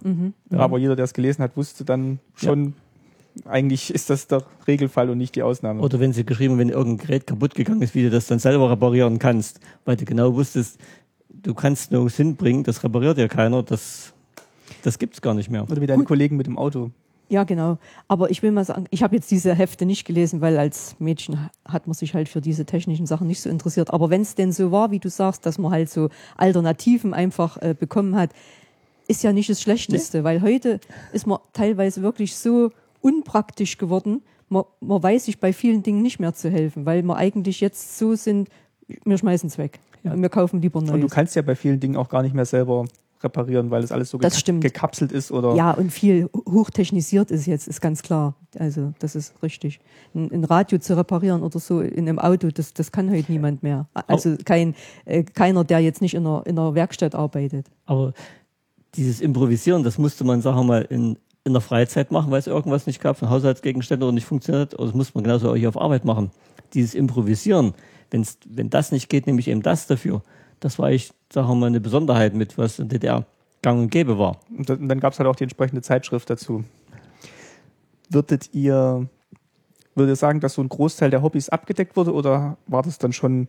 [0.50, 0.58] Ja.
[0.58, 2.74] Aber jeder, der es gelesen hat, wusste dann schon,
[3.44, 5.80] eigentlich ist das der Regelfall und nicht die Ausnahme.
[5.80, 8.40] Oder wenn sie geschrieben, haben, wenn irgendein Gerät kaputt gegangen ist, wie du das dann
[8.40, 10.80] selber reparieren kannst, weil du genau wusstest,
[11.28, 14.12] du kannst nirgends hinbringen, das repariert ja keiner, das,
[14.82, 15.62] das gibt's gar nicht mehr.
[15.70, 16.90] Oder wie deine Kollegen mit dem Auto.
[17.30, 17.78] Ja, genau.
[18.08, 21.48] Aber ich will mal sagen, ich habe jetzt diese Hefte nicht gelesen, weil als Mädchen
[21.64, 23.92] hat man sich halt für diese technischen Sachen nicht so interessiert.
[23.92, 27.56] Aber wenn es denn so war, wie du sagst, dass man halt so Alternativen einfach
[27.62, 28.30] äh, bekommen hat,
[29.06, 30.80] ist ja nicht das Schlechteste, weil heute
[31.12, 34.22] ist man teilweise wirklich so unpraktisch geworden.
[34.48, 37.96] Man, man weiß sich bei vielen Dingen nicht mehr zu helfen, weil wir eigentlich jetzt
[37.96, 38.48] so sind,
[39.04, 39.78] wir schmeißen es weg.
[40.02, 40.16] Ja.
[40.16, 42.86] Wir kaufen lieber Und du kannst ja bei vielen Dingen auch gar nicht mehr selber
[43.22, 44.62] reparieren, weil es alles so stimmt.
[44.62, 48.34] gekapselt ist oder Ja, und viel hochtechnisiert ist jetzt, ist ganz klar.
[48.58, 49.80] Also, das ist richtig.
[50.14, 53.62] Ein, ein Radio zu reparieren oder so in einem Auto, das, das kann heute niemand
[53.62, 53.88] mehr.
[54.06, 57.66] Also kein, äh, keiner, der jetzt nicht in einer, in einer Werkstatt arbeitet.
[57.86, 58.12] Aber
[58.94, 62.46] dieses Improvisieren, das musste man, sagen wir mal, in, in der Freizeit machen, weil es
[62.46, 65.68] irgendwas nicht gab, von Haushaltsgegenständen oder nicht funktioniert, oder das muss man genauso auch hier
[65.68, 66.30] auf Arbeit machen.
[66.74, 67.74] Dieses Improvisieren,
[68.10, 70.22] wenn's, wenn das nicht geht, nehme ich eben das dafür.
[70.60, 73.26] Das war ich, sagen wir mal, eine Besonderheit mit, was in DDR
[73.62, 74.38] gang und gäbe war.
[74.56, 76.64] Und dann, dann gab es halt auch die entsprechende Zeitschrift dazu.
[78.08, 79.08] Würdet ihr,
[79.94, 83.12] würdet ihr sagen, dass so ein Großteil der Hobbys abgedeckt wurde oder war das dann
[83.12, 83.48] schon,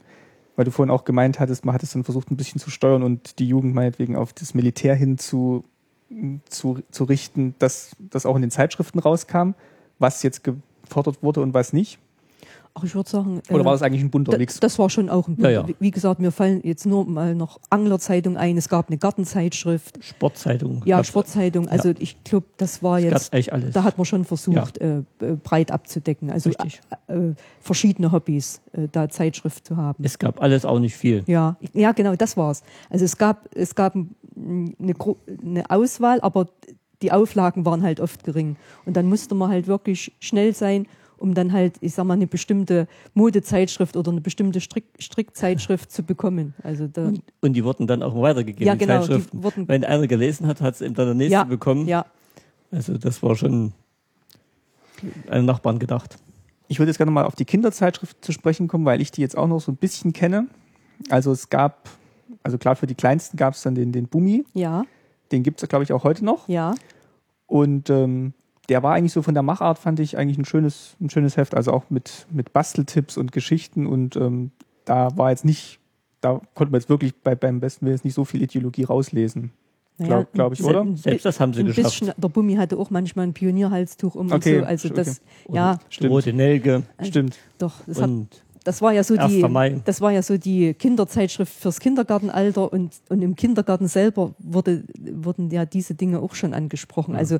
[0.55, 3.03] weil du vorhin auch gemeint hattest, man hat es dann versucht ein bisschen zu steuern
[3.03, 5.63] und die Jugend meinetwegen auf das Militär hin zu,
[6.49, 9.51] zu, zu richten, dass das auch in den Zeitschriften rauskam,
[9.97, 11.99] was jetzt gefordert wurde und was nicht?
[12.73, 13.41] Ach, ich würde sagen.
[13.49, 14.59] Oder äh, war das eigentlich ein bunter Mix?
[14.59, 15.65] Das war schon auch ein Ja, ja.
[15.79, 18.55] Wie- gesagt, mir fallen jetzt nur mal noch Anglerzeitung ein.
[18.57, 20.81] Es gab eine Gartenzeitschrift, Sportzeitung.
[20.85, 21.67] ja, Sportzeitung.
[21.67, 23.73] Also ich glaube, das war jetzt, eigentlich alles.
[23.73, 25.03] da hat man schon versucht, äh, äh,
[25.43, 26.29] breit abzudecken.
[26.31, 30.03] Also äh, äh, verschiedene Hobbys, äh, da Zeitschrift zu haben.
[30.03, 31.23] es gab alles auch nicht viel.
[31.27, 32.63] Ja, ja, genau, das war's.
[32.89, 36.47] Also es gab, es gab eine, Gru- eine Auswahl, aber
[37.01, 38.55] die Auflagen waren halt oft gering.
[38.85, 40.85] Und dann musste man halt wirklich schnell sein,
[41.21, 46.03] um dann halt, ich sag mal, eine bestimmte Modezeitschrift oder eine bestimmte Strick Strickzeitschrift zu
[46.03, 46.53] bekommen.
[46.63, 49.43] Also da, Und die wurden dann auch weitergegeben, Ja, genau, die Zeitschriften.
[49.43, 51.87] wurden- Wenn einer gelesen hat, hat es eben dann der nächste ja, bekommen.
[51.87, 52.05] ja,
[52.71, 53.73] Also das war schon
[55.27, 56.17] an den Nachbarn gedacht.
[56.67, 59.37] Ich würde jetzt gerne mal auf die Kinderzeitschrift zu sprechen kommen, weil ich die jetzt
[59.37, 60.47] auch noch so ein bisschen kenne.
[61.09, 61.89] Also es gab,
[62.43, 64.83] also klar für die Kleinsten gab es dann den, den Bumi, ja,
[65.31, 66.47] den gibt es glaube ich auch heute noch.
[66.47, 66.75] ja.
[67.47, 68.33] Und ähm,
[68.69, 71.55] der war eigentlich so von der Machart, fand ich eigentlich ein schönes, ein schönes Heft,
[71.55, 74.51] also auch mit, mit Basteltipps und Geschichten und ähm,
[74.85, 75.79] da war jetzt nicht,
[76.21, 79.51] da konnte man jetzt wirklich bei, beim besten Willen jetzt nicht so viel Ideologie rauslesen.
[79.97, 80.85] Naja, Glaub- glaub ich, oder?
[80.95, 81.99] Selbst das haben sie ein geschafft.
[81.99, 84.67] Bisschen, der Bummi hatte auch manchmal ein Pionierhalstuch um Okay, und so.
[84.67, 84.95] Also okay.
[84.97, 85.21] das,
[85.51, 86.11] ja, Stimmt.
[86.11, 87.37] Rote Nelge Stimmt.
[87.59, 88.29] doch, das hat und
[88.63, 89.31] Das war ja so 1.
[89.31, 89.81] die, Mai.
[89.85, 95.51] das war ja so die Kinderzeitschrift fürs Kindergartenalter und, und im Kindergarten selber wurde, wurden
[95.51, 97.15] ja diese Dinge auch schon angesprochen.
[97.15, 97.37] Also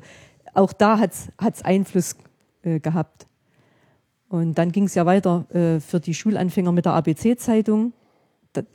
[0.54, 2.16] auch da hat's hat's Einfluss
[2.62, 3.26] äh, gehabt.
[4.28, 7.92] Und dann ging es ja weiter äh, für die Schulanfänger mit der ABC-Zeitung.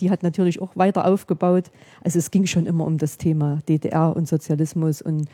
[0.02, 1.72] Die hat natürlich auch weiter aufgebaut.
[2.04, 5.28] Also es ging schon immer um das Thema DDR und Sozialismus und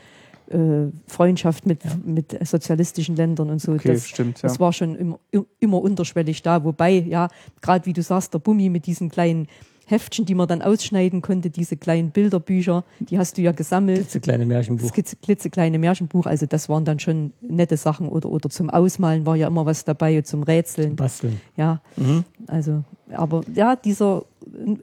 [0.48, 3.72] äh, Freundschaft mit, mit sozialistischen Ländern und so.
[3.72, 4.48] Okay, das, stimmt, ja.
[4.48, 5.18] das war schon immer,
[5.60, 6.62] immer unterschwellig da.
[6.64, 7.28] Wobei, ja,
[7.60, 9.48] gerade wie du sagst, der Bummi mit diesen kleinen
[9.86, 14.14] Heftchen, die man dann ausschneiden konnte, diese kleinen Bilderbücher, die hast du ja gesammelt.
[14.14, 14.86] das kleine Märchenbuch.
[14.88, 19.26] Das klitze- klitzekleine Märchenbuch, also das waren dann schon nette Sachen oder, oder zum Ausmalen
[19.26, 20.96] war ja immer was dabei, zum Rätseln.
[20.96, 21.40] Basteln.
[21.56, 22.24] Ja, Mhm.
[22.46, 24.24] also, aber ja, dieser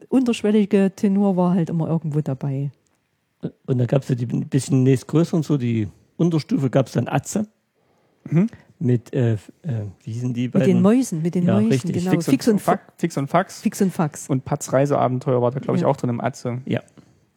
[0.10, 2.72] unterschwellige Tenor war halt immer irgendwo dabei.
[3.66, 5.88] Und dann gab es ja die ein bisschen nächstgrößeren, so die
[6.18, 7.48] Unterstufe gab es dann Atze.
[8.84, 9.38] Mit, äh, äh,
[10.04, 10.68] wie hießen die Mit beiden?
[10.68, 11.94] den Mäusen, mit den Ja, Mäusen, richtig.
[11.94, 12.12] genau.
[12.12, 13.62] Fix, Fix und, Fa Fax, Fix und Fax.
[13.62, 14.28] Fix und Fax.
[14.28, 15.88] Und Patz Reiseabenteuer war da, glaube ich, Ja.
[15.88, 16.62] auch drin im Atze.
[16.66, 16.82] Ja,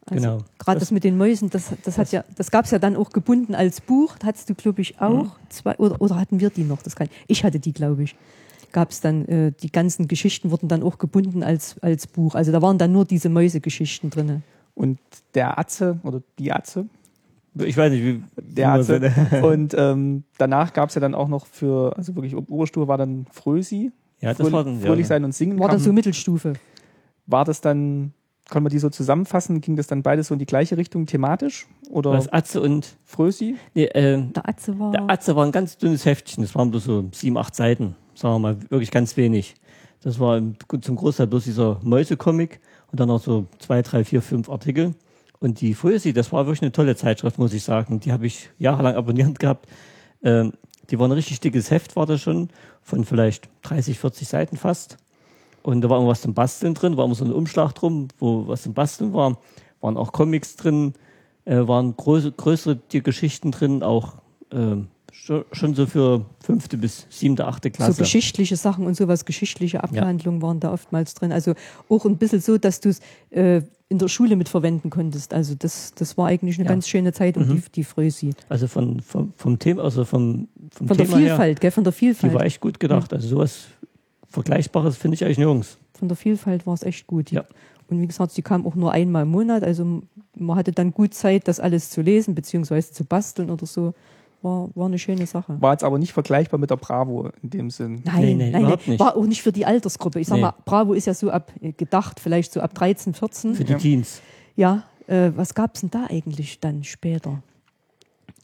[0.07, 0.37] Also, genau.
[0.57, 3.09] Gerade das, mit den Mäusen, das, das, hat ja, das gab es ja dann auch
[3.11, 4.15] gebunden als Buch.
[4.23, 6.81] Hattest du, glaube ich, auch zwei, oder, oder hatten wir die noch?
[6.81, 8.15] Das kann, ich hatte die, glaube ich.
[8.71, 12.33] Gab es dann, äh, die ganzen Geschichten wurden dann auch gebunden als, als Buch.
[12.35, 14.41] Also da waren dann nur diese Mäusegeschichten drin.
[14.73, 14.99] Und
[15.35, 16.87] der Atze oder die Atze,
[17.63, 18.93] Ich weiß nicht, wie der so-
[19.47, 23.25] und ähm, danach gab es ja dann auch noch für, also wirklich Oberstufe war dann
[23.31, 23.91] Frösi.
[24.21, 25.07] Ja, das Fröhlich, war dann, Fröhlich ja.
[25.07, 25.59] sein und singen.
[25.59, 26.53] War dann kam- so Mittelstufe.
[27.27, 28.13] war das dann
[28.47, 29.59] kann man die so zusammenfassen?
[29.59, 31.65] Ging das dann beides so in die gleiche Richtung thematisch?
[31.89, 33.55] Oder Was Atze und Frösi?
[33.73, 34.91] nee, äh, Der Atze war.
[34.91, 36.43] der Atze war ein ganz dünnes Heftchen.
[36.43, 37.95] Das waren bloß so sieben, acht Seiten.
[38.13, 39.55] Sagen wir mal, wirklich ganz wenig.
[40.03, 40.39] Das war
[40.81, 42.59] zum Großteil bloß dieser Mäuse-Comic
[42.91, 44.93] und dann noch so zwei, drei, vier, fünf Artikel.
[45.39, 47.99] Und die Frösi, das war wirklich eine tolle Zeitschrift, muss ich sagen.
[47.99, 49.67] Die habe ich jahrelang abonniert gehabt.
[50.23, 50.53] Ähm,
[50.89, 52.49] die war ein richtig dickes Heft, war das schon,
[52.81, 54.97] von vielleicht 30, 40 Seiten fast.
[55.63, 58.63] Und da war irgendwas zum Basteln drin, war immer so ein Umschlag drum, wo was
[58.63, 59.37] zum Basteln war.
[59.81, 60.93] Waren auch Comics drin,
[61.45, 64.15] äh, waren große, größere Geschichten drin, auch
[64.51, 64.89] ähm,
[65.51, 68.01] schon, so für fünfte bis siebte, achte so Klasse.
[68.01, 71.31] geschichtliche Sachen und sowas, geschichtliche Abhandlungen waren da oftmals drin.
[71.31, 71.53] Also
[71.89, 72.99] auch ein bisschen so, dass du es
[73.31, 75.33] äh, in der Schule mitverwenden konntest.
[75.33, 76.69] Also das, das war eigentlich eine Ja.
[76.71, 77.55] ganz schöne Zeit um Mhm.
[77.55, 78.31] die, die Frösi.
[78.49, 81.71] Also von, vom, vom Thema, also vom, vom Von der Thema her, Vielfalt, gell?
[81.71, 82.41] Von der die war Vielfalt.
[82.45, 83.13] echt gut gedacht.
[83.13, 83.65] Also sowas
[84.29, 85.77] Vergleichbares finde ich eigentlich nirgends.
[85.97, 87.31] Von der Vielfalt war es echt gut.
[87.31, 87.45] Ja.
[87.87, 89.63] Und wie gesagt, sie kam auch nur einmal im Monat.
[89.63, 90.01] Also
[90.35, 93.93] man hatte dann gut Zeit, das alles zu lesen, beziehungsweise zu basteln oder so.
[94.45, 95.59] War, war eine schöne Sache.
[95.59, 98.03] War jetzt aber nicht vergleichbar mit der Bravo in dem Sinn.
[98.05, 98.91] Nein, Nee, nee, nein, überhaupt nein.
[98.91, 98.99] nicht.
[98.99, 100.19] War auch nicht für die Altersgruppe.
[100.19, 100.41] Ich sag Nee.
[100.43, 103.55] mal, Bravo ist ja so ab äh, gedacht, vielleicht so ab 13, 14.
[103.55, 103.77] Für die Ja.
[103.79, 104.21] Teens.
[104.55, 107.41] Ja, äh, was gab's denn da eigentlich dann später?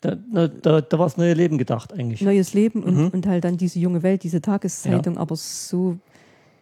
[0.01, 2.21] Da, na, da, da war das neue Leben gedacht eigentlich.
[2.23, 3.07] Neues Leben und, Mhm.
[3.09, 5.97] und halt dann diese junge Welt, diese Tageszeitung, aber so,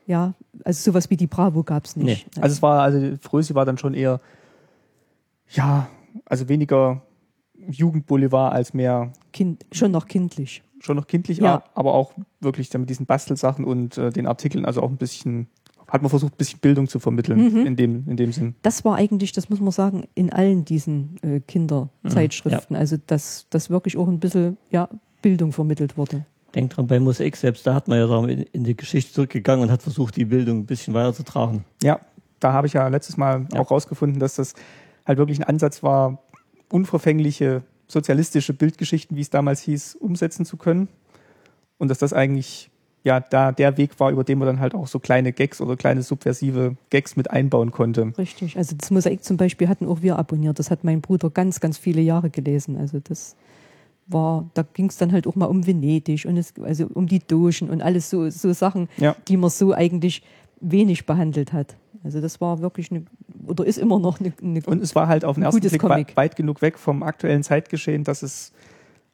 [0.05, 0.33] ja,
[0.65, 2.25] also sowas wie die Bravo gab's nicht.
[2.41, 4.19] Also es war, also Frösi war dann schon eher,
[5.51, 5.87] ja,
[6.25, 7.01] also weniger
[7.69, 10.63] Jugendboulevard als mehr kind, schon noch kindlich.
[10.81, 11.63] schon noch kindlich, Ja.
[11.75, 15.47] aber auch wirklich dann mit diesen Bastelsachen und äh, den Artikeln, also auch ein bisschen,
[15.87, 17.65] hat man versucht, ein bisschen Bildung zu vermitteln Mhm.
[17.65, 18.55] in, dem, in dem Sinn.
[18.61, 22.75] Das war eigentlich, das muss man sagen, in allen diesen äh, Kinderzeitschriften.
[22.75, 24.87] Also dass, dass wirklich auch ein bisschen ja,
[25.21, 26.25] Bildung vermittelt wurde.
[26.55, 29.71] Denk dran, bei Mosaik selbst, da hat man ja in, in die Geschichte zurückgegangen und
[29.71, 31.63] hat versucht, die Bildung ein bisschen weiterzutragen.
[31.83, 31.99] Ja,
[32.39, 33.59] da habe ich ja letztes Mal Ja.
[33.59, 34.53] auch rausgefunden, dass das
[35.05, 36.19] halt wirklich ein Ansatz war,
[36.71, 40.87] unverfängliche sozialistische Bildgeschichten, wie es damals hieß, umsetzen zu können.
[41.77, 42.69] Und dass das eigentlich
[43.03, 45.75] ja da der Weg war, über den man dann halt auch so kleine Gags oder
[45.77, 48.11] kleine subversive Gags mit einbauen konnte.
[48.17, 48.57] Richtig.
[48.57, 50.59] Also das Mosaik zum Beispiel hatten auch wir abonniert.
[50.59, 52.77] Das hat mein Bruder ganz, ganz viele Jahre gelesen.
[52.77, 53.35] Also das
[54.07, 57.19] war, da ging es dann halt auch mal um Venedig und es, also um die
[57.19, 59.15] Dogen und alles so, so Sachen, Ja.
[59.27, 60.23] die man so eigentlich
[60.61, 61.75] wenig behandelt hat.
[62.03, 63.03] Also das war wirklich eine,
[63.45, 66.17] oder ist immer noch eine, eine Und es war halt auf den ersten Blick weit,
[66.17, 68.53] weit genug weg vom aktuellen Zeitgeschehen, dass es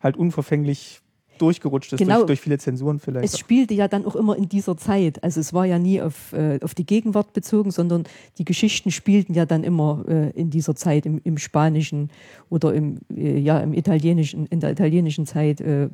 [0.02, 1.02] halt unverfänglich
[1.38, 2.18] durchgerutscht ist Genau.
[2.18, 3.26] durch, durch viele Zensuren vielleicht.
[3.26, 5.24] Es spielte ja dann auch immer in dieser Zeit.
[5.24, 8.06] Also es war ja nie auf, äh, auf die Gegenwart bezogen, sondern
[8.38, 12.10] die Geschichten spielten ja dann immer äh, in dieser Zeit im, im Spanischen
[12.50, 15.90] oder im, äh, ja, im Italienischen, in der italienischen Zeit, äh,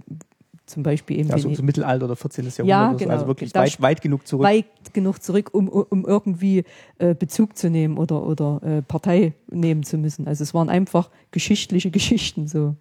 [0.71, 2.45] zum Beispiel eben ja, so, Mittelalter oder 14.
[2.45, 2.67] Jahrhundert.
[2.67, 2.97] Ja, oder so.
[2.97, 3.13] genau.
[3.13, 4.45] Also wirklich weit, weit genug zurück.
[4.45, 6.63] weit genug zurück, um, um irgendwie
[6.97, 10.27] äh, Bezug zu nehmen oder, oder äh, Partei nehmen zu müssen.
[10.27, 12.75] Also es waren einfach geschichtliche Geschichten so.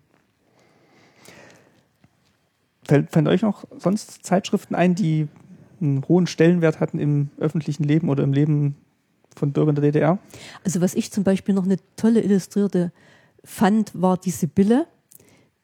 [2.84, 5.28] Fällt, euch noch sonst Zeitschriften ein, die
[5.80, 8.76] einen hohen Stellenwert hatten im öffentlichen Leben oder im Leben
[9.36, 10.18] von Bürgern der DDR?
[10.64, 12.92] Also was ich zum Beispiel noch eine tolle Illustrierte
[13.44, 14.86] fand, war die Sibylle.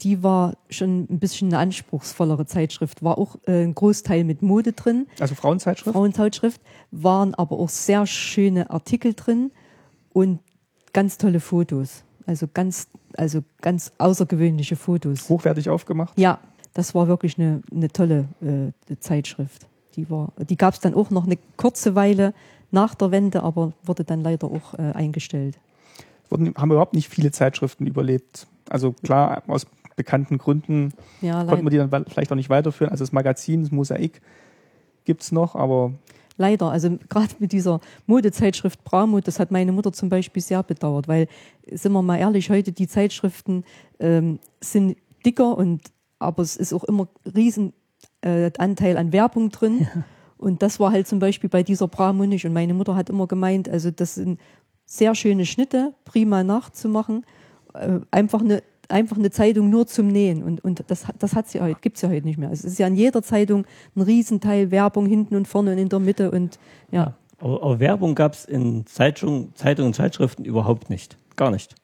[0.02, 4.72] Die war schon ein bisschen eine anspruchsvollere Zeitschrift, war auch äh, ein Großteil mit Mode
[4.72, 5.94] drin, Also Frauenzeitschrift?
[5.94, 9.52] Frauenzeitschrift, waren aber auch sehr schöne Artikel drin
[10.12, 10.40] und
[10.92, 12.04] ganz tolle Fotos.
[12.26, 15.28] Also ganz, also ganz außergewöhnliche Fotos.
[15.28, 16.18] Hochwertig aufgemacht.
[16.18, 16.40] Ja,
[16.74, 19.66] das war wirklich eine, eine tolle äh, Zeitschrift.
[19.94, 22.34] Die, war, die gab es dann auch noch eine kurze Weile
[22.70, 25.58] nach der Wende, aber wurde dann leider auch äh, eingestellt.
[26.28, 28.46] Wurden, haben überhaupt nicht viele Zeitschriften überlebt.
[28.68, 32.90] Also klar, aus bekannten Gründen Ja, konnten wir die dann vielleicht auch nicht weiterführen.
[32.90, 34.20] Also das Magazin, das Mosaik
[35.04, 35.94] gibt es noch, aber
[36.36, 36.70] leider.
[36.70, 41.28] Also gerade mit dieser Modezeitschrift Bramo, das hat meine Mutter zum Beispiel sehr bedauert, weil,
[41.70, 43.64] sind wir mal ehrlich, heute die Zeitschriften
[43.98, 45.82] ähm, sind dicker und
[46.18, 47.72] aber es ist auch immer riesen
[48.22, 49.86] äh, Anteil an Werbung drin.
[50.38, 52.44] Und das war halt zum Beispiel bei dieser Bramo nicht.
[52.44, 54.38] Und meine Mutter hat immer gemeint, also das sind
[54.84, 57.24] sehr schöne Schnitte, prima nachzumachen.
[57.74, 61.52] Äh, einfach eine einfach eine Zeitung nur zum Nähen und, und das, hat- das hat's
[61.52, 62.50] ja heute, gibt's ja heute nicht mehr.
[62.50, 65.98] Es ist ja in jeder Zeitung ein Riesenteil Werbung hinten und vorne und in der
[65.98, 66.58] Mitte und
[66.90, 71.16] ja, Aber, aber Werbung gab es in Zeitung, Zeitungen und Zeitschriften überhaupt nicht.
[71.36, 71.74] Gar nicht.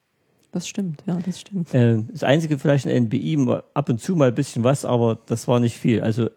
[0.51, 1.73] das stimmt, ja, das stimmt.
[1.73, 5.47] Äh, das Einzige vielleicht in NBI, ab und zu mal ein bisschen was, aber das
[5.47, 6.01] war nicht viel.
[6.01, 6.29] Also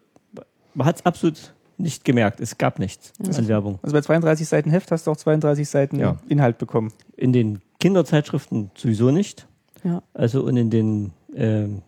[0.73, 2.39] man hat es absolut nicht gemerkt.
[2.39, 3.77] Es gab nichts an Werbung.
[3.83, 6.17] also bei 32 Seiten Heft hast du auch 32 Seiten Ja.
[6.27, 6.91] Inhalt bekommen.
[7.15, 9.47] In den Kinderzeitschriften sowieso nicht.
[9.83, 10.01] Ja.
[10.13, 11.81] Also und in den ähm,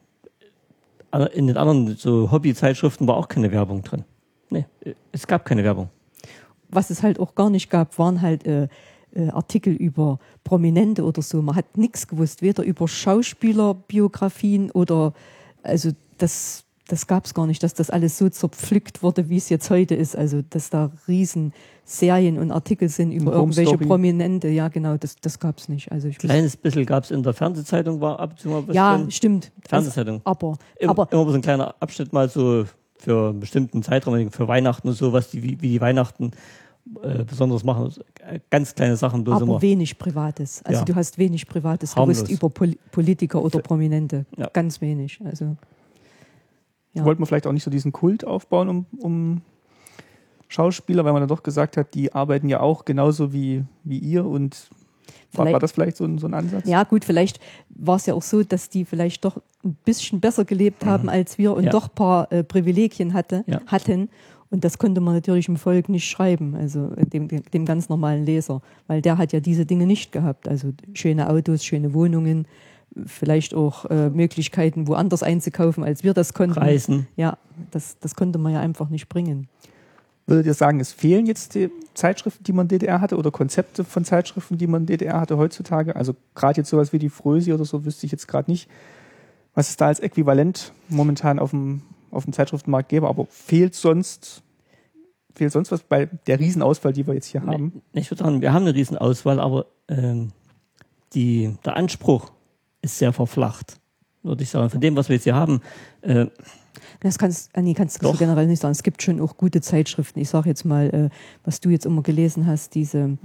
[1.34, 4.04] in den anderen so Hobbyzeitschriften war auch keine Werbung drin.
[4.50, 5.90] Nee, äh, es gab keine Werbung.
[6.70, 8.68] Was es halt auch gar nicht gab, waren halt äh,
[9.14, 11.42] äh, Artikel über Prominente oder so.
[11.42, 15.14] Man hat nichts gewusst, weder über Schauspielerbiografien oder
[15.64, 19.48] also das, das gab es gar nicht, dass das alles so zerpflückt wurde, wie es
[19.50, 20.16] jetzt heute ist.
[20.16, 21.54] Also dass da riesen
[21.86, 23.78] Serien und Artikel sind über irgendwelche.
[23.78, 24.48] Prominente.
[24.50, 25.92] Ja, genau, das, das gab es nicht.
[25.92, 28.76] Also ich Kleines bisschen gab es in der Fernsehzeitung, war ab und zu mal was
[28.76, 29.12] ja, drin.
[29.12, 29.46] stimmt.
[29.46, 30.22] Also, Fernsehzeitung.
[30.24, 32.66] aber, Immer, aber immer so ein kleiner Abschnitt mal so
[32.98, 36.32] für einen bestimmten Zeitraum, für Weihnachten und so, was die, wie, wie die Weihnachten
[37.04, 37.84] äh, besonders machen.
[37.86, 38.02] Also,
[38.50, 39.62] Ganz kleine Sachen bloß aber immer.
[39.62, 40.62] wenig Privates.
[40.66, 40.86] Also Ja.
[40.86, 44.26] du hast wenig Privates gewusst über Pol Politiker oder Prominente.
[44.38, 44.50] Ja.
[44.52, 45.20] Ganz wenig.
[45.24, 45.56] Also
[46.94, 47.04] ja.
[47.06, 49.42] Wollte man vielleicht auch nicht so diesen Kult aufbauen um, um
[50.48, 54.26] Schauspieler, weil man dann doch gesagt hat, die arbeiten ja auch genauso wie, wie ihr
[54.26, 54.70] und
[55.34, 56.68] war, war das vielleicht so ein, so ein Ansatz?
[56.68, 60.46] Ja, gut, vielleicht war es ja auch so, dass die vielleicht doch ein bisschen besser
[60.46, 61.70] gelebt haben als wir und Ja.
[61.72, 63.62] doch ein paar äh, Privilegien hatte, Ja.
[63.68, 64.10] hatten.
[64.50, 68.26] Und das konnte man natürlich im Volk nicht schreiben, also äh, dem, dem ganz normalen
[68.26, 70.48] Leser, weil der hat ja diese Dinge nicht gehabt.
[70.48, 72.48] Also schöne Autos, schöne Wohnungen,
[73.06, 76.58] vielleicht auch äh, Möglichkeiten, woanders einzukaufen, als wir das konnten.
[76.58, 77.08] Reisen.
[77.16, 77.38] Ja,
[77.72, 79.48] das, das konnte man ja einfach nicht bringen.
[80.28, 84.06] Würdet ihr sagen, es fehlen jetzt die Zeitschriften, die man DDR hatte oder Konzepte von
[84.06, 85.96] Zeitschriften, die man DDR hatte heutzutage?
[85.96, 88.70] Also gerade jetzt sowas wie die Frösi oder so wüsste ich jetzt gerade nicht,
[89.56, 93.08] was es da als Äquivalent momentan auf dem, auf dem Zeitschriftenmarkt gäbe.
[93.08, 94.44] Aber fehlt sonst,
[95.34, 97.82] fehlt sonst was bei der Riesenauswahl, die wir jetzt hier haben?
[97.94, 100.32] Ich würde sagen, wir haben eine Riesenauswahl, aber ähm,
[101.14, 102.32] die, der Anspruch
[102.82, 103.78] ist sehr verflacht,
[104.24, 104.70] würde ich sagen.
[104.70, 105.62] Von dem, was wir jetzt hier haben,
[106.02, 106.28] äh,
[107.02, 108.72] Das kannst, ah, nee, kannst du generell nicht sagen.
[108.74, 110.20] Es gibt schon auch gute Zeitschriften.
[110.20, 111.10] Ich sage jetzt mal, äh,
[111.46, 113.18] was du jetzt immer gelesen hast, diese,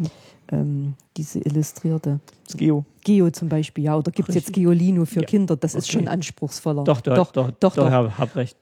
[0.52, 2.20] ähm, diese illustrierte.
[2.46, 2.84] Das Geo.
[3.02, 3.96] Geo zum Beispiel, ja.
[3.96, 4.52] Oder gibt es jetzt.
[4.52, 5.26] Geolino für Ja.
[5.26, 5.56] Kinder?
[5.56, 5.98] Das ist Okay.
[5.98, 6.84] schon anspruchsvoller.
[6.84, 7.90] doch, doch, doch, doch, doch, doch.
[7.90, 8.56] Hab, hab recht.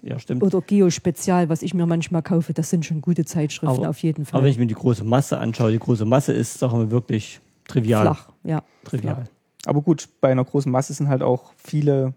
[0.00, 0.42] Ja, stimmt.
[0.42, 4.02] Oder Geo Spezial, was ich mir manchmal kaufe, das sind schon gute Zeitschriften Aber- auf
[4.02, 4.38] jeden Fall.
[4.38, 7.38] Aber wenn ich mir die große Masse anschaue, die große Masse ist, sagen wir, wirklich
[7.66, 8.02] trivial.
[8.06, 8.62] Flach, ja.
[8.84, 9.24] Trivial.
[9.68, 12.14] Aber gut, bei einer großen Masse sind halt auch viele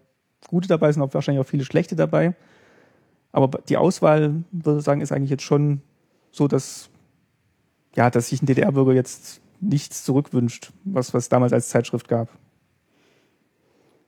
[0.48, 2.34] gute dabei, sind auch wahrscheinlich auch viele schlechte dabei.
[3.30, 5.82] Aber die Auswahl, würde ich sagen, ist eigentlich jetzt schon
[6.30, 6.88] so, dass,
[7.94, 12.30] ja, dass sich ein DDR-Bürger jetzt nichts zurückwünscht, was was es damals als Zeitschrift gab.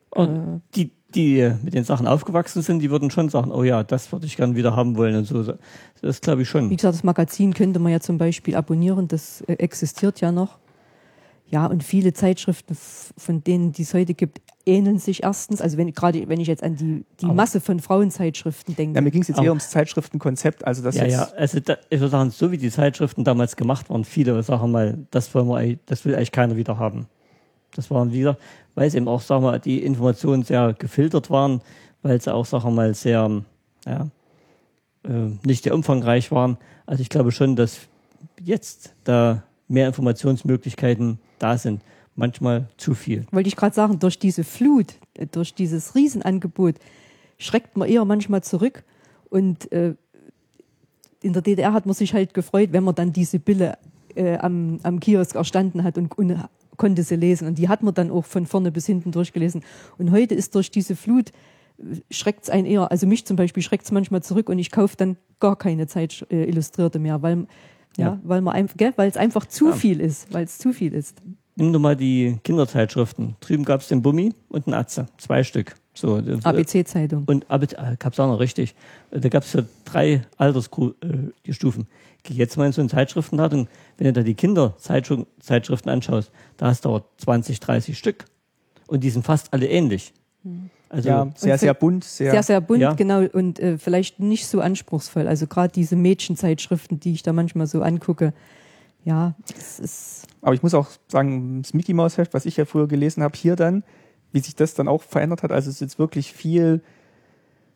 [0.08, 4.10] Und die, die mit den Sachen aufgewachsen sind, die würden schon sagen, oh ja, das
[4.10, 5.54] würde ich gern wieder haben wollen und so.
[6.00, 6.70] Das glaube ich Wie schon.
[6.70, 10.58] gesagt, das Magazin könnte man ja zum Beispiel abonnieren, das äh, existiert ja noch.
[11.50, 12.76] Ja, und viele Zeitschriften,
[13.16, 15.60] von denen die es heute gibt, ähneln sich erstens.
[15.60, 18.96] Also wenn gerade wenn ich jetzt an die, die Aber- Masse von Frauenzeitschriften denke.
[18.96, 21.76] Ja, mir ging es jetzt Aber- eher ums Zeitschriftenkonzept, also das Ja, ja, also da,
[21.90, 25.46] ich würde sagen, so wie die Zeitschriften damals gemacht waren, viele sagen mal, das wollen
[25.48, 27.06] wir, eigentlich- das will eigentlich keiner wieder haben.
[27.76, 28.38] Das waren wieder,
[28.74, 31.60] weil es eben auch, sagen wir mal, die Informationen sehr gefiltert waren,
[32.02, 33.42] weil sie auch, sagen wir mal, sehr,
[33.86, 34.08] ja,
[35.04, 35.08] äh,
[35.44, 36.56] nicht sehr umfangreich waren.
[36.86, 37.80] Also ich glaube schon, dass
[38.42, 41.82] jetzt da mehr Informationsmöglichkeiten da sind.
[42.16, 43.26] Manchmal zu viel.
[43.32, 46.76] Wollte ich gerade sagen, durch diese Flut, äh, durch dieses Riesenangebot,
[47.38, 48.84] schreckt man eher manchmal zurück.
[49.30, 49.94] Und äh,
[51.22, 53.78] in der DDR hat man sich halt gefreut, wenn man dann diese Bille
[54.14, 56.38] äh, am, am Kiosk erstanden hat und, und
[56.76, 57.48] konnte sie lesen.
[57.48, 59.62] Und die hat man dann auch von vorne bis hinten durchgelesen.
[59.98, 61.32] Und heute ist durch diese Flut
[62.10, 64.96] schreckt es einen eher, also mich zum Beispiel schreckt es manchmal zurück und ich kaufe
[64.96, 67.46] dann gar keine Zeit äh, Illustrierte mehr, weil
[67.96, 68.20] ja, Ja.
[68.24, 69.72] weil man einfach, weil es einfach zu Ja.
[69.76, 71.22] viel ist, weil es zu viel ist.
[71.56, 73.36] Nimm doch mal die Kinderzeitschriften.
[73.40, 75.06] Drüben gab es den Bummi und den Atze.
[75.18, 75.74] Zwei Stück.
[75.96, 77.22] So, ABC-Zeitung.
[77.26, 78.74] Und äh, gab's auch noch richtig.
[79.12, 81.82] Da gab's für drei Altersstufen.
[81.82, 81.86] Äh.
[82.24, 83.68] Geh jetzt mal in so einen Zeitschriftenladen.
[83.98, 88.24] Wenn du da die Kinderzeitschriften anschaust, da hast du aber 20, 30 Stück.
[88.88, 90.12] Und die sind fast alle ähnlich.
[90.94, 92.92] Also, ja, sehr, sehr bunt, sehr, Sehr, sehr bunt, Ja.
[92.94, 95.26] genau, und äh, vielleicht nicht so anspruchsvoll.
[95.26, 98.32] Also gerade diese Mädchenzeitschriften, die ich da manchmal so angucke,
[99.04, 102.64] ja, es ist Aber ich muss auch sagen, das Mickey Mouse Heft, was ich ja
[102.64, 103.82] früher gelesen habe, hier dann,
[104.32, 105.52] wie sich das dann auch verändert hat.
[105.52, 106.80] Also es ist jetzt wirklich viel,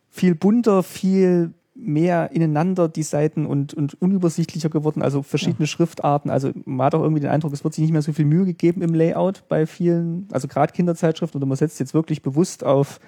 [0.09, 5.01] viel bunter, viel mehr ineinander die Seiten und, und unübersichtlicher geworden.
[5.01, 6.29] Also verschiedene Schriftarten.
[6.29, 8.45] Also man hat auch irgendwie den Eindruck, es wird sich nicht mehr so viel Mühe
[8.45, 11.39] gegeben im Layout bei vielen, also gerade Kinderzeitschriften.
[11.39, 12.99] Oder man setzt jetzt wirklich bewusst auf,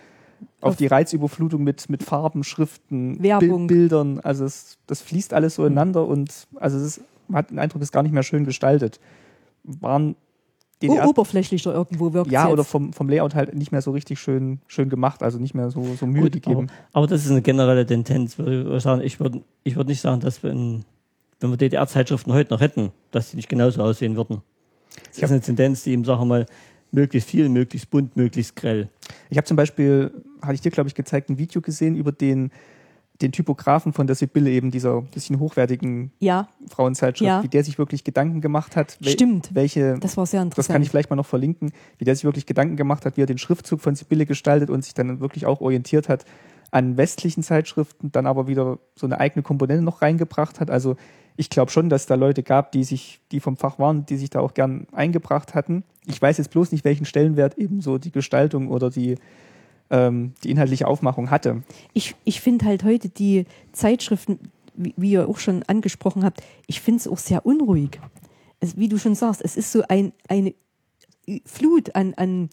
[0.62, 3.67] auf, Auf- die Reizüberflutung mit, mit Farben, Schriften, Werbung.
[3.67, 4.19] Bil Bildern.
[4.21, 7.81] Also es, das fließt alles so ineinander und also es ist, man hat den Eindruck,
[7.81, 8.99] es ist gar nicht mehr schön gestaltet.
[9.63, 10.15] Waren
[10.82, 12.53] DDR o- oberflächlicher irgendwo wirkt ja, jetzt.
[12.53, 15.69] oder vom, vom Layout halt nicht mehr so richtig schön, schön gemacht, also nicht mehr
[15.71, 16.67] so, so Mühe gut, gegeben.
[16.91, 18.38] aber, aber das ist eine generelle Tendenz.
[18.38, 20.84] würde Ich sagen, ich würde ich würd nicht sagen, dass wir, in,
[21.39, 24.41] wenn wir DDR-Zeitschriften heute noch hätten, dass die nicht genauso aussehen würden.
[25.09, 25.25] Das Ja.
[25.25, 26.45] ist eine Tendenz, die eben, sagen wir mal,
[26.91, 28.89] möglichst viel, möglichst bunt, möglichst grell.
[29.29, 30.11] Ich habe zum Beispiel,
[30.41, 32.51] hatte ich dir, glaube ich, gezeigt, ein Video gesehen über den
[33.22, 37.43] den Typografen von der Sibylle eben, dieser bisschen hochwertigen Ja, Frauenzeitschrift, Ja.
[37.43, 38.97] wie der sich wirklich Gedanken gemacht hat.
[38.99, 39.49] wel- Stimmt.
[39.53, 40.74] Welche, das war sehr das interessant.
[40.74, 43.26] kann ich vielleicht mal noch verlinken, wie der sich wirklich Gedanken gemacht hat, wie er
[43.28, 46.26] den Schriftzug von Sibylle gestaltet und sich dann wirklich auch orientiert hat
[46.72, 50.72] an westlichen Zeitschriften, dann aber wieder so eine eigene Komponente noch reingebracht hat.
[50.72, 50.95] Also
[51.36, 54.30] ich glaube schon, dass da Leute gab, die sich, die vom Fach waren, die sich
[54.30, 55.84] da auch gern eingebracht hatten.
[56.05, 59.15] Ich weiß jetzt bloß nicht, welchen Stellenwert eben so die Gestaltung oder die,
[59.92, 61.62] ähm, die inhaltliche Aufmachung hatte.
[61.94, 64.39] ich, ich finde halt heute die Zeitschriften,
[64.74, 68.00] wie, wie ihr auch schon angesprochen habt, ich finde es auch sehr unruhig.
[68.60, 70.54] Es, wie du schon sagst, es ist so ein, eine
[71.46, 72.50] Flut an, an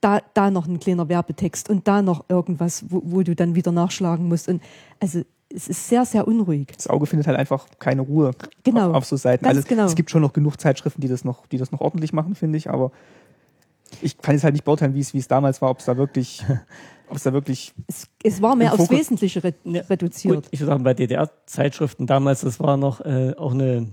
[0.00, 3.72] da, da noch ein kleiner Werbetext und da noch irgendwas, wo, wo du dann wieder
[3.72, 4.48] nachschlagen musst.
[4.48, 4.62] Und
[5.00, 5.22] also
[5.52, 6.68] es ist sehr, sehr unruhig.
[6.76, 9.44] Das Auge findet halt einfach keine Ruhe Genau, auf, auf so Seiten.
[9.44, 9.86] ganz also genau.
[9.86, 12.58] es gibt schon noch genug Zeitschriften, die das noch, die das noch ordentlich machen, finde
[12.58, 12.92] ich, aber
[14.02, 15.96] ich kann jetzt halt nicht beurteilen, wie es, wie es damals war, ob es da
[15.96, 16.44] wirklich,
[17.08, 20.34] ob es da wirklich Es, es war mehr aufs Fokus- Wesentliche re Ja, reduziert.
[20.34, 23.88] Gut, ich würde sagen, bei DDR-Zeitschriften damals, das war noch äh, auch eine,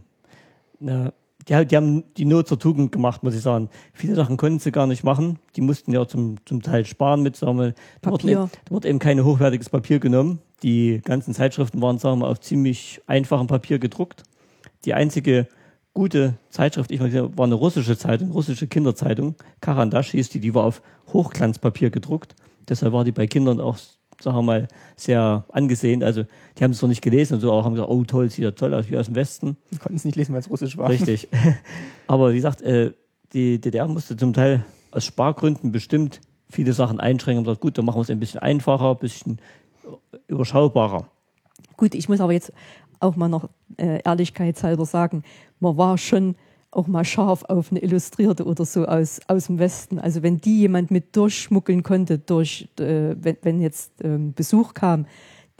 [0.81, 1.13] eine
[1.47, 3.69] die, haben- die haben die Not zur Tugend gemacht, muss ich sagen.
[3.93, 5.37] Viele Sachen konnten sie gar nicht machen.
[5.55, 8.89] Die mussten ja zum, zum Teil sparen mit, sagen wir, da wurde, eben, da wurde
[8.89, 10.39] eben kein hochwertiges Papier genommen.
[10.63, 14.23] Die ganzen Zeitschriften waren, sagen wir, auf ziemlich einfachem Papier gedruckt.
[14.85, 15.47] Die einzige
[15.95, 19.35] gute Zeitschrift, ich meine, war eine russische Zeitung, russische Kinderzeitung.
[19.61, 22.35] Karandash hieß die, die war auf Hochglanzpapier gedruckt.
[22.67, 23.77] Deshalb war die bei Kindern auch,
[24.19, 24.67] sagen wir mal,
[24.97, 26.03] sehr angesehen.
[26.03, 26.25] Also,
[26.57, 28.51] die haben es noch nicht gelesen und so, auch haben gesagt, oh toll, sieht ja
[28.51, 29.57] toll aus, wie aus dem Westen.
[29.71, 30.89] die konnten es nicht lesen, weil es russisch war.
[30.89, 31.29] Richtig.
[32.07, 32.91] Aber wie gesagt, äh,
[33.31, 36.19] die DDR musste zum Teil aus Spargründen bestimmt
[36.49, 39.39] viele Sachen einschränken und sagt, gut, dann machen wir es ein bisschen einfacher, ein bisschen
[40.27, 41.07] überschaubarer.
[41.77, 42.51] Gut, ich muss aber jetzt
[42.99, 45.23] auch mal noch äh, ehrlichkeitshalber sagen,
[45.59, 46.35] man war schon
[46.71, 49.97] auch mal scharf auf eine Illustrierte oder so aus, aus dem Westen.
[49.97, 55.05] Also wenn die jemand mit durchschmuggeln konnte, durch, äh, wenn, wenn jetzt ähm, Besuch kam,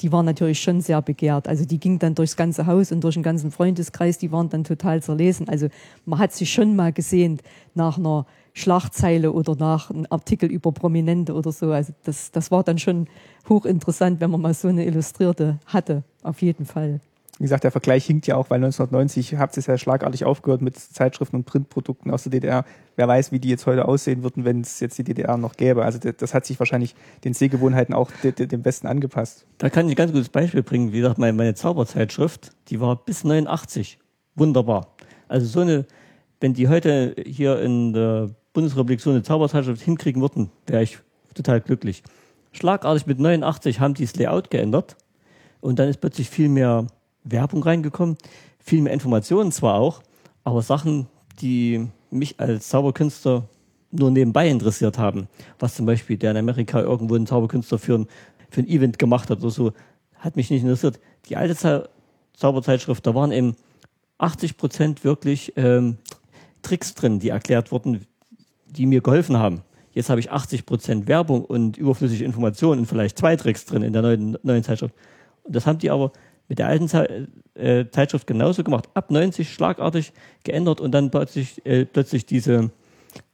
[0.01, 1.47] die war natürlich schon sehr begehrt.
[1.47, 4.65] Also die ging dann durchs ganze Haus und durch den ganzen Freundeskreis, die waren dann
[4.65, 5.47] total zerlesen.
[5.47, 5.69] Also
[6.05, 7.39] man hat sich schon mal gesehen
[7.75, 11.71] nach einer Schlagzeile oder nach einem Artikel über Prominente oder so.
[11.71, 13.07] Also das, das war dann schon
[13.47, 16.99] hochinteressant, wenn man mal so eine Illustrierte hatte, auf jeden Fall.
[17.37, 20.61] Wie gesagt, der Vergleich hinkt ja auch, weil 1990 habt ihr es ja schlagartig aufgehört
[20.61, 22.63] mit Zeitschriften und Printprodukten aus der DDR.
[22.95, 25.83] Wer weiß, wie die jetzt heute aussehen würden, wenn es jetzt die DDR noch gäbe.
[25.83, 29.45] Also das, hat sich wahrscheinlich den Sehgewohnheiten auch de, de, dem Westen angepasst.
[29.57, 30.93] Da kann ich ein ganz gutes Beispiel bringen.
[30.93, 33.99] Wie gesagt, meine, meine Zauberzeitschrift, die war bis 89
[34.35, 34.95] wunderbar.
[35.27, 35.85] Also so eine,
[36.39, 40.99] wenn die heute hier in der Bundesrepublik so eine Zauberzeitschrift hinkriegen würden, wäre ich
[41.33, 42.01] total glücklich.
[42.53, 44.95] Schlagartig mit 89 haben die das Layout geändert
[45.59, 46.87] und dann ist plötzlich viel mehr
[47.25, 48.17] Werbung reingekommen,
[48.59, 50.01] viel mehr Informationen zwar auch,
[50.43, 51.07] aber Sachen,
[51.41, 53.49] die mich als Zauberkünstler
[53.91, 55.27] nur nebenbei interessiert haben.
[55.59, 58.07] Was zum Beispiel der in Amerika irgendwo ein Zauberkünstler für ein,
[58.49, 59.73] für ein Event gemacht hat oder so,
[60.15, 60.99] hat mich nicht interessiert.
[61.29, 61.83] Die alte Zau
[62.33, 63.55] Zauberzeitschrift, da waren eben
[64.17, 65.97] 80 Prozent wirklich ähm,
[66.61, 68.05] Tricks drin, die erklärt wurden,
[68.67, 69.61] die mir geholfen haben.
[69.93, 73.93] Jetzt habe ich 80 Prozent Werbung und überflüssige Informationen und vielleicht zwei Tricks drin in
[73.93, 74.93] der neuen, neuen Zeitschrift.
[75.43, 76.11] Und das haben die aber
[76.47, 78.89] mit der alten Ze äh, Zeitschrift genauso gemacht.
[78.93, 82.71] Ab 90 schlagartig geändert und dann plötzlich, äh, plötzlich diese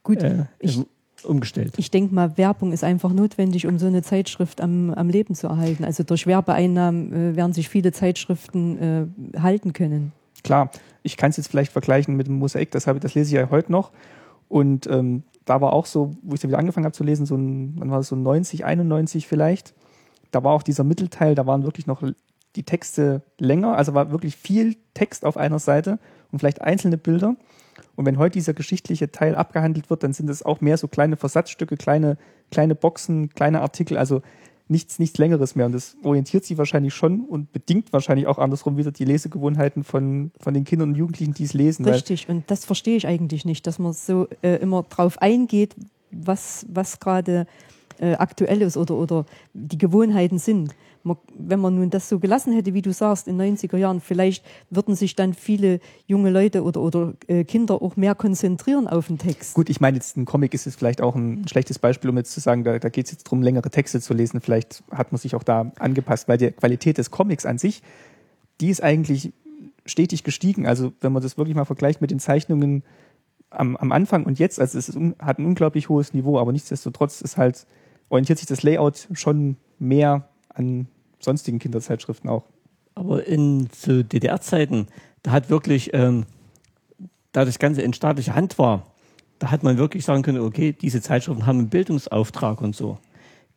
[0.02, 0.80] Gut, äh, ich,
[1.24, 1.74] umgestellt.
[1.76, 5.48] ich denke mal, Werbung ist einfach notwendig, um so eine Zeitschrift am, am Leben zu
[5.48, 5.84] erhalten.
[5.84, 10.12] Also durch Werbeeinnahmen äh, werden sich viele Zeitschriften äh, halten können.
[10.44, 10.70] Klar,
[11.02, 13.50] ich kann es jetzt vielleicht vergleichen mit dem Mosaik, das, habe, das lese ich ja
[13.50, 13.90] heute noch.
[14.48, 17.36] Und ähm, da war auch so, wo ich dann wieder angefangen habe zu lesen, so
[17.36, 19.74] ein, wann war das, so 90, 91 vielleicht.
[20.30, 22.02] Da war auch dieser Mittelteil, da waren wirklich noch
[22.56, 25.98] die Texte länger, also war wirklich viel Text auf einer Seite
[26.30, 27.36] und vielleicht einzelne Bilder.
[27.96, 31.16] Und wenn heute dieser geschichtliche Teil abgehandelt wird, dann sind es auch mehr so kleine
[31.16, 32.16] Versatzstücke, kleine,
[32.50, 34.22] kleine Boxen, kleine Artikel, also
[34.68, 35.66] nichts, nichts Längeres mehr.
[35.66, 40.32] Und das orientiert sie wahrscheinlich schon und bedingt wahrscheinlich auch andersrum wieder die Lesegewohnheiten von,
[40.40, 41.84] von den Kindern und Jugendlichen, die es lesen.
[41.86, 45.76] Richtig, und das verstehe ich eigentlich nicht, dass man so äh, immer drauf eingeht,
[46.10, 47.46] was, was gerade
[48.02, 49.24] äh, aktuell ist oder, oder
[49.54, 50.74] die Gewohnheiten sind.
[51.04, 54.00] Man, wenn man nun das so gelassen hätte, wie du sagst, in den 90er Jahren,
[54.00, 59.06] vielleicht würden sich dann viele junge Leute oder, oder äh, Kinder auch mehr konzentrieren auf
[59.06, 59.54] den Text.
[59.54, 62.32] Gut, ich meine, jetzt ein Comic ist jetzt vielleicht auch ein schlechtes Beispiel, um jetzt
[62.32, 64.40] zu sagen, da, da geht es jetzt darum, längere Texte zu lesen.
[64.40, 67.82] Vielleicht hat man sich auch da angepasst, weil die Qualität des Comics an sich,
[68.60, 69.32] die ist eigentlich
[69.86, 70.66] stetig gestiegen.
[70.66, 72.82] Also wenn man das wirklich mal vergleicht mit den Zeichnungen
[73.50, 77.20] am, am Anfang und jetzt, also es ist, hat ein unglaublich hohes Niveau, aber nichtsdestotrotz
[77.20, 77.66] ist halt,
[78.12, 80.86] orientiert sich das Layout schon mehr an
[81.18, 82.44] sonstigen Kinderzeitschriften auch.
[82.94, 84.86] Aber in zu DDR-Zeiten,
[85.22, 86.26] da hat wirklich, ähm,
[87.32, 88.86] da das Ganze in staatlicher Hand war,
[89.38, 92.98] da hat man wirklich sagen können, okay, diese Zeitschriften haben einen Bildungsauftrag und so.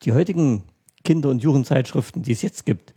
[0.04, 0.64] Die heutigen
[1.04, 2.94] Kinder- und Jugendzeitschriften, die es jetzt gibt,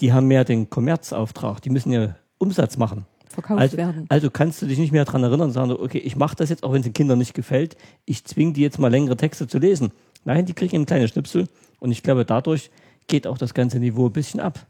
[0.00, 3.06] die haben mehr den Kommerzauftrag, die müssen ja Umsatz machen.
[3.30, 4.04] Verkauft Also, werden.
[4.10, 6.64] also kannst du dich nicht mehr daran erinnern und sagen, okay, ich mache das jetzt,
[6.64, 9.58] auch wenn es den Kindern nicht gefällt, ich zwinge die jetzt mal längere Texte zu
[9.58, 9.90] lesen.
[10.26, 11.48] Nein, die kriegen einen kleinen Schnipsel
[11.78, 12.70] und ich glaube, dadurch
[13.06, 14.66] geht auch das ganze Niveau ein bisschen ab.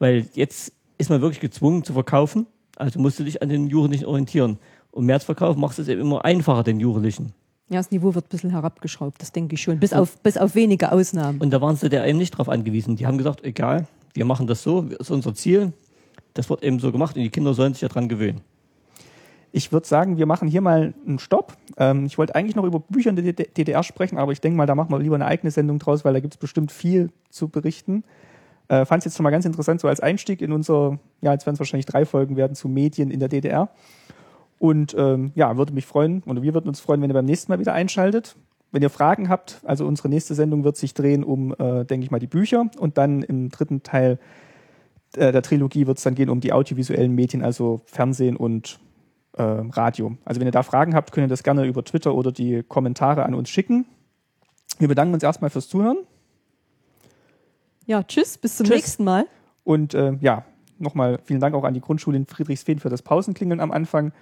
[0.00, 2.46] Weil jetzt ist man wirklich gezwungen zu verkaufen,
[2.76, 4.58] also musst du dich an den Jugendlichen orientieren.
[4.90, 7.32] Und Märzverkauf machst du es eben immer einfacher, den Jugendlichen.
[7.70, 9.78] Ja, das Niveau wird ein bisschen herabgeschraubt, das denke ich schon.
[9.78, 11.40] Bis auf, bis auf wenige Ausnahmen.
[11.40, 12.96] Und da waren sie der eben nicht drauf angewiesen.
[12.96, 15.72] Die haben gesagt, egal, wir machen das so, das ist unser Ziel.
[16.34, 18.40] Das wird eben so gemacht und die Kinder sollen sich ja dran gewöhnen.
[19.56, 21.56] Ich würde sagen, wir machen hier mal einen Stopp.
[21.76, 24.66] Ähm, ich wollte eigentlich noch über Bücher in der DDR sprechen, aber ich denke mal,
[24.66, 27.46] da machen wir lieber eine eigene Sendung draus, weil da gibt es bestimmt viel zu
[27.46, 28.02] berichten.
[28.66, 31.46] Äh, Fand es jetzt schon mal ganz interessant, so als Einstieg in unser, ja, jetzt
[31.46, 33.68] werden es wahrscheinlich drei Folgen werden zu Medien in der DDR.
[34.58, 37.52] Und ähm, ja, würde mich freuen, oder wir würden uns freuen, wenn ihr beim nächsten
[37.52, 38.34] Mal wieder einschaltet.
[38.72, 42.10] Wenn ihr Fragen habt, also unsere nächste Sendung wird sich drehen um, äh, denke ich
[42.10, 44.18] mal, die Bücher und dann im dritten Teil
[45.14, 48.80] äh, der Trilogie wird es dann gehen um die audiovisuellen Medien, also Fernsehen und
[49.36, 50.16] äh, Radio.
[50.24, 53.24] Also wenn ihr da Fragen habt, könnt ihr das gerne über Twitter oder die Kommentare
[53.24, 53.86] an uns schicken.
[54.78, 55.98] Wir bedanken uns erstmal fürs Zuhören
[57.86, 58.76] Ja, tschüss, bis zum Tschüss.
[58.76, 59.26] nächsten Mal.
[59.62, 60.44] und äh, ja,
[60.78, 64.12] nochmal vielen Dank auch an die Grundschule in Friedrichsfehn für das Pausenklingeln am Anfang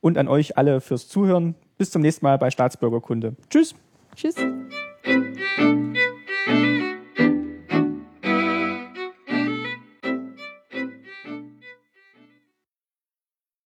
[0.00, 1.54] und an euch alle fürs Zuhören.
[1.78, 3.36] Bis zum nächsten Mal bei Staatsbürgerkunde.
[3.48, 3.74] Tschüss!
[4.14, 4.34] Tschüss.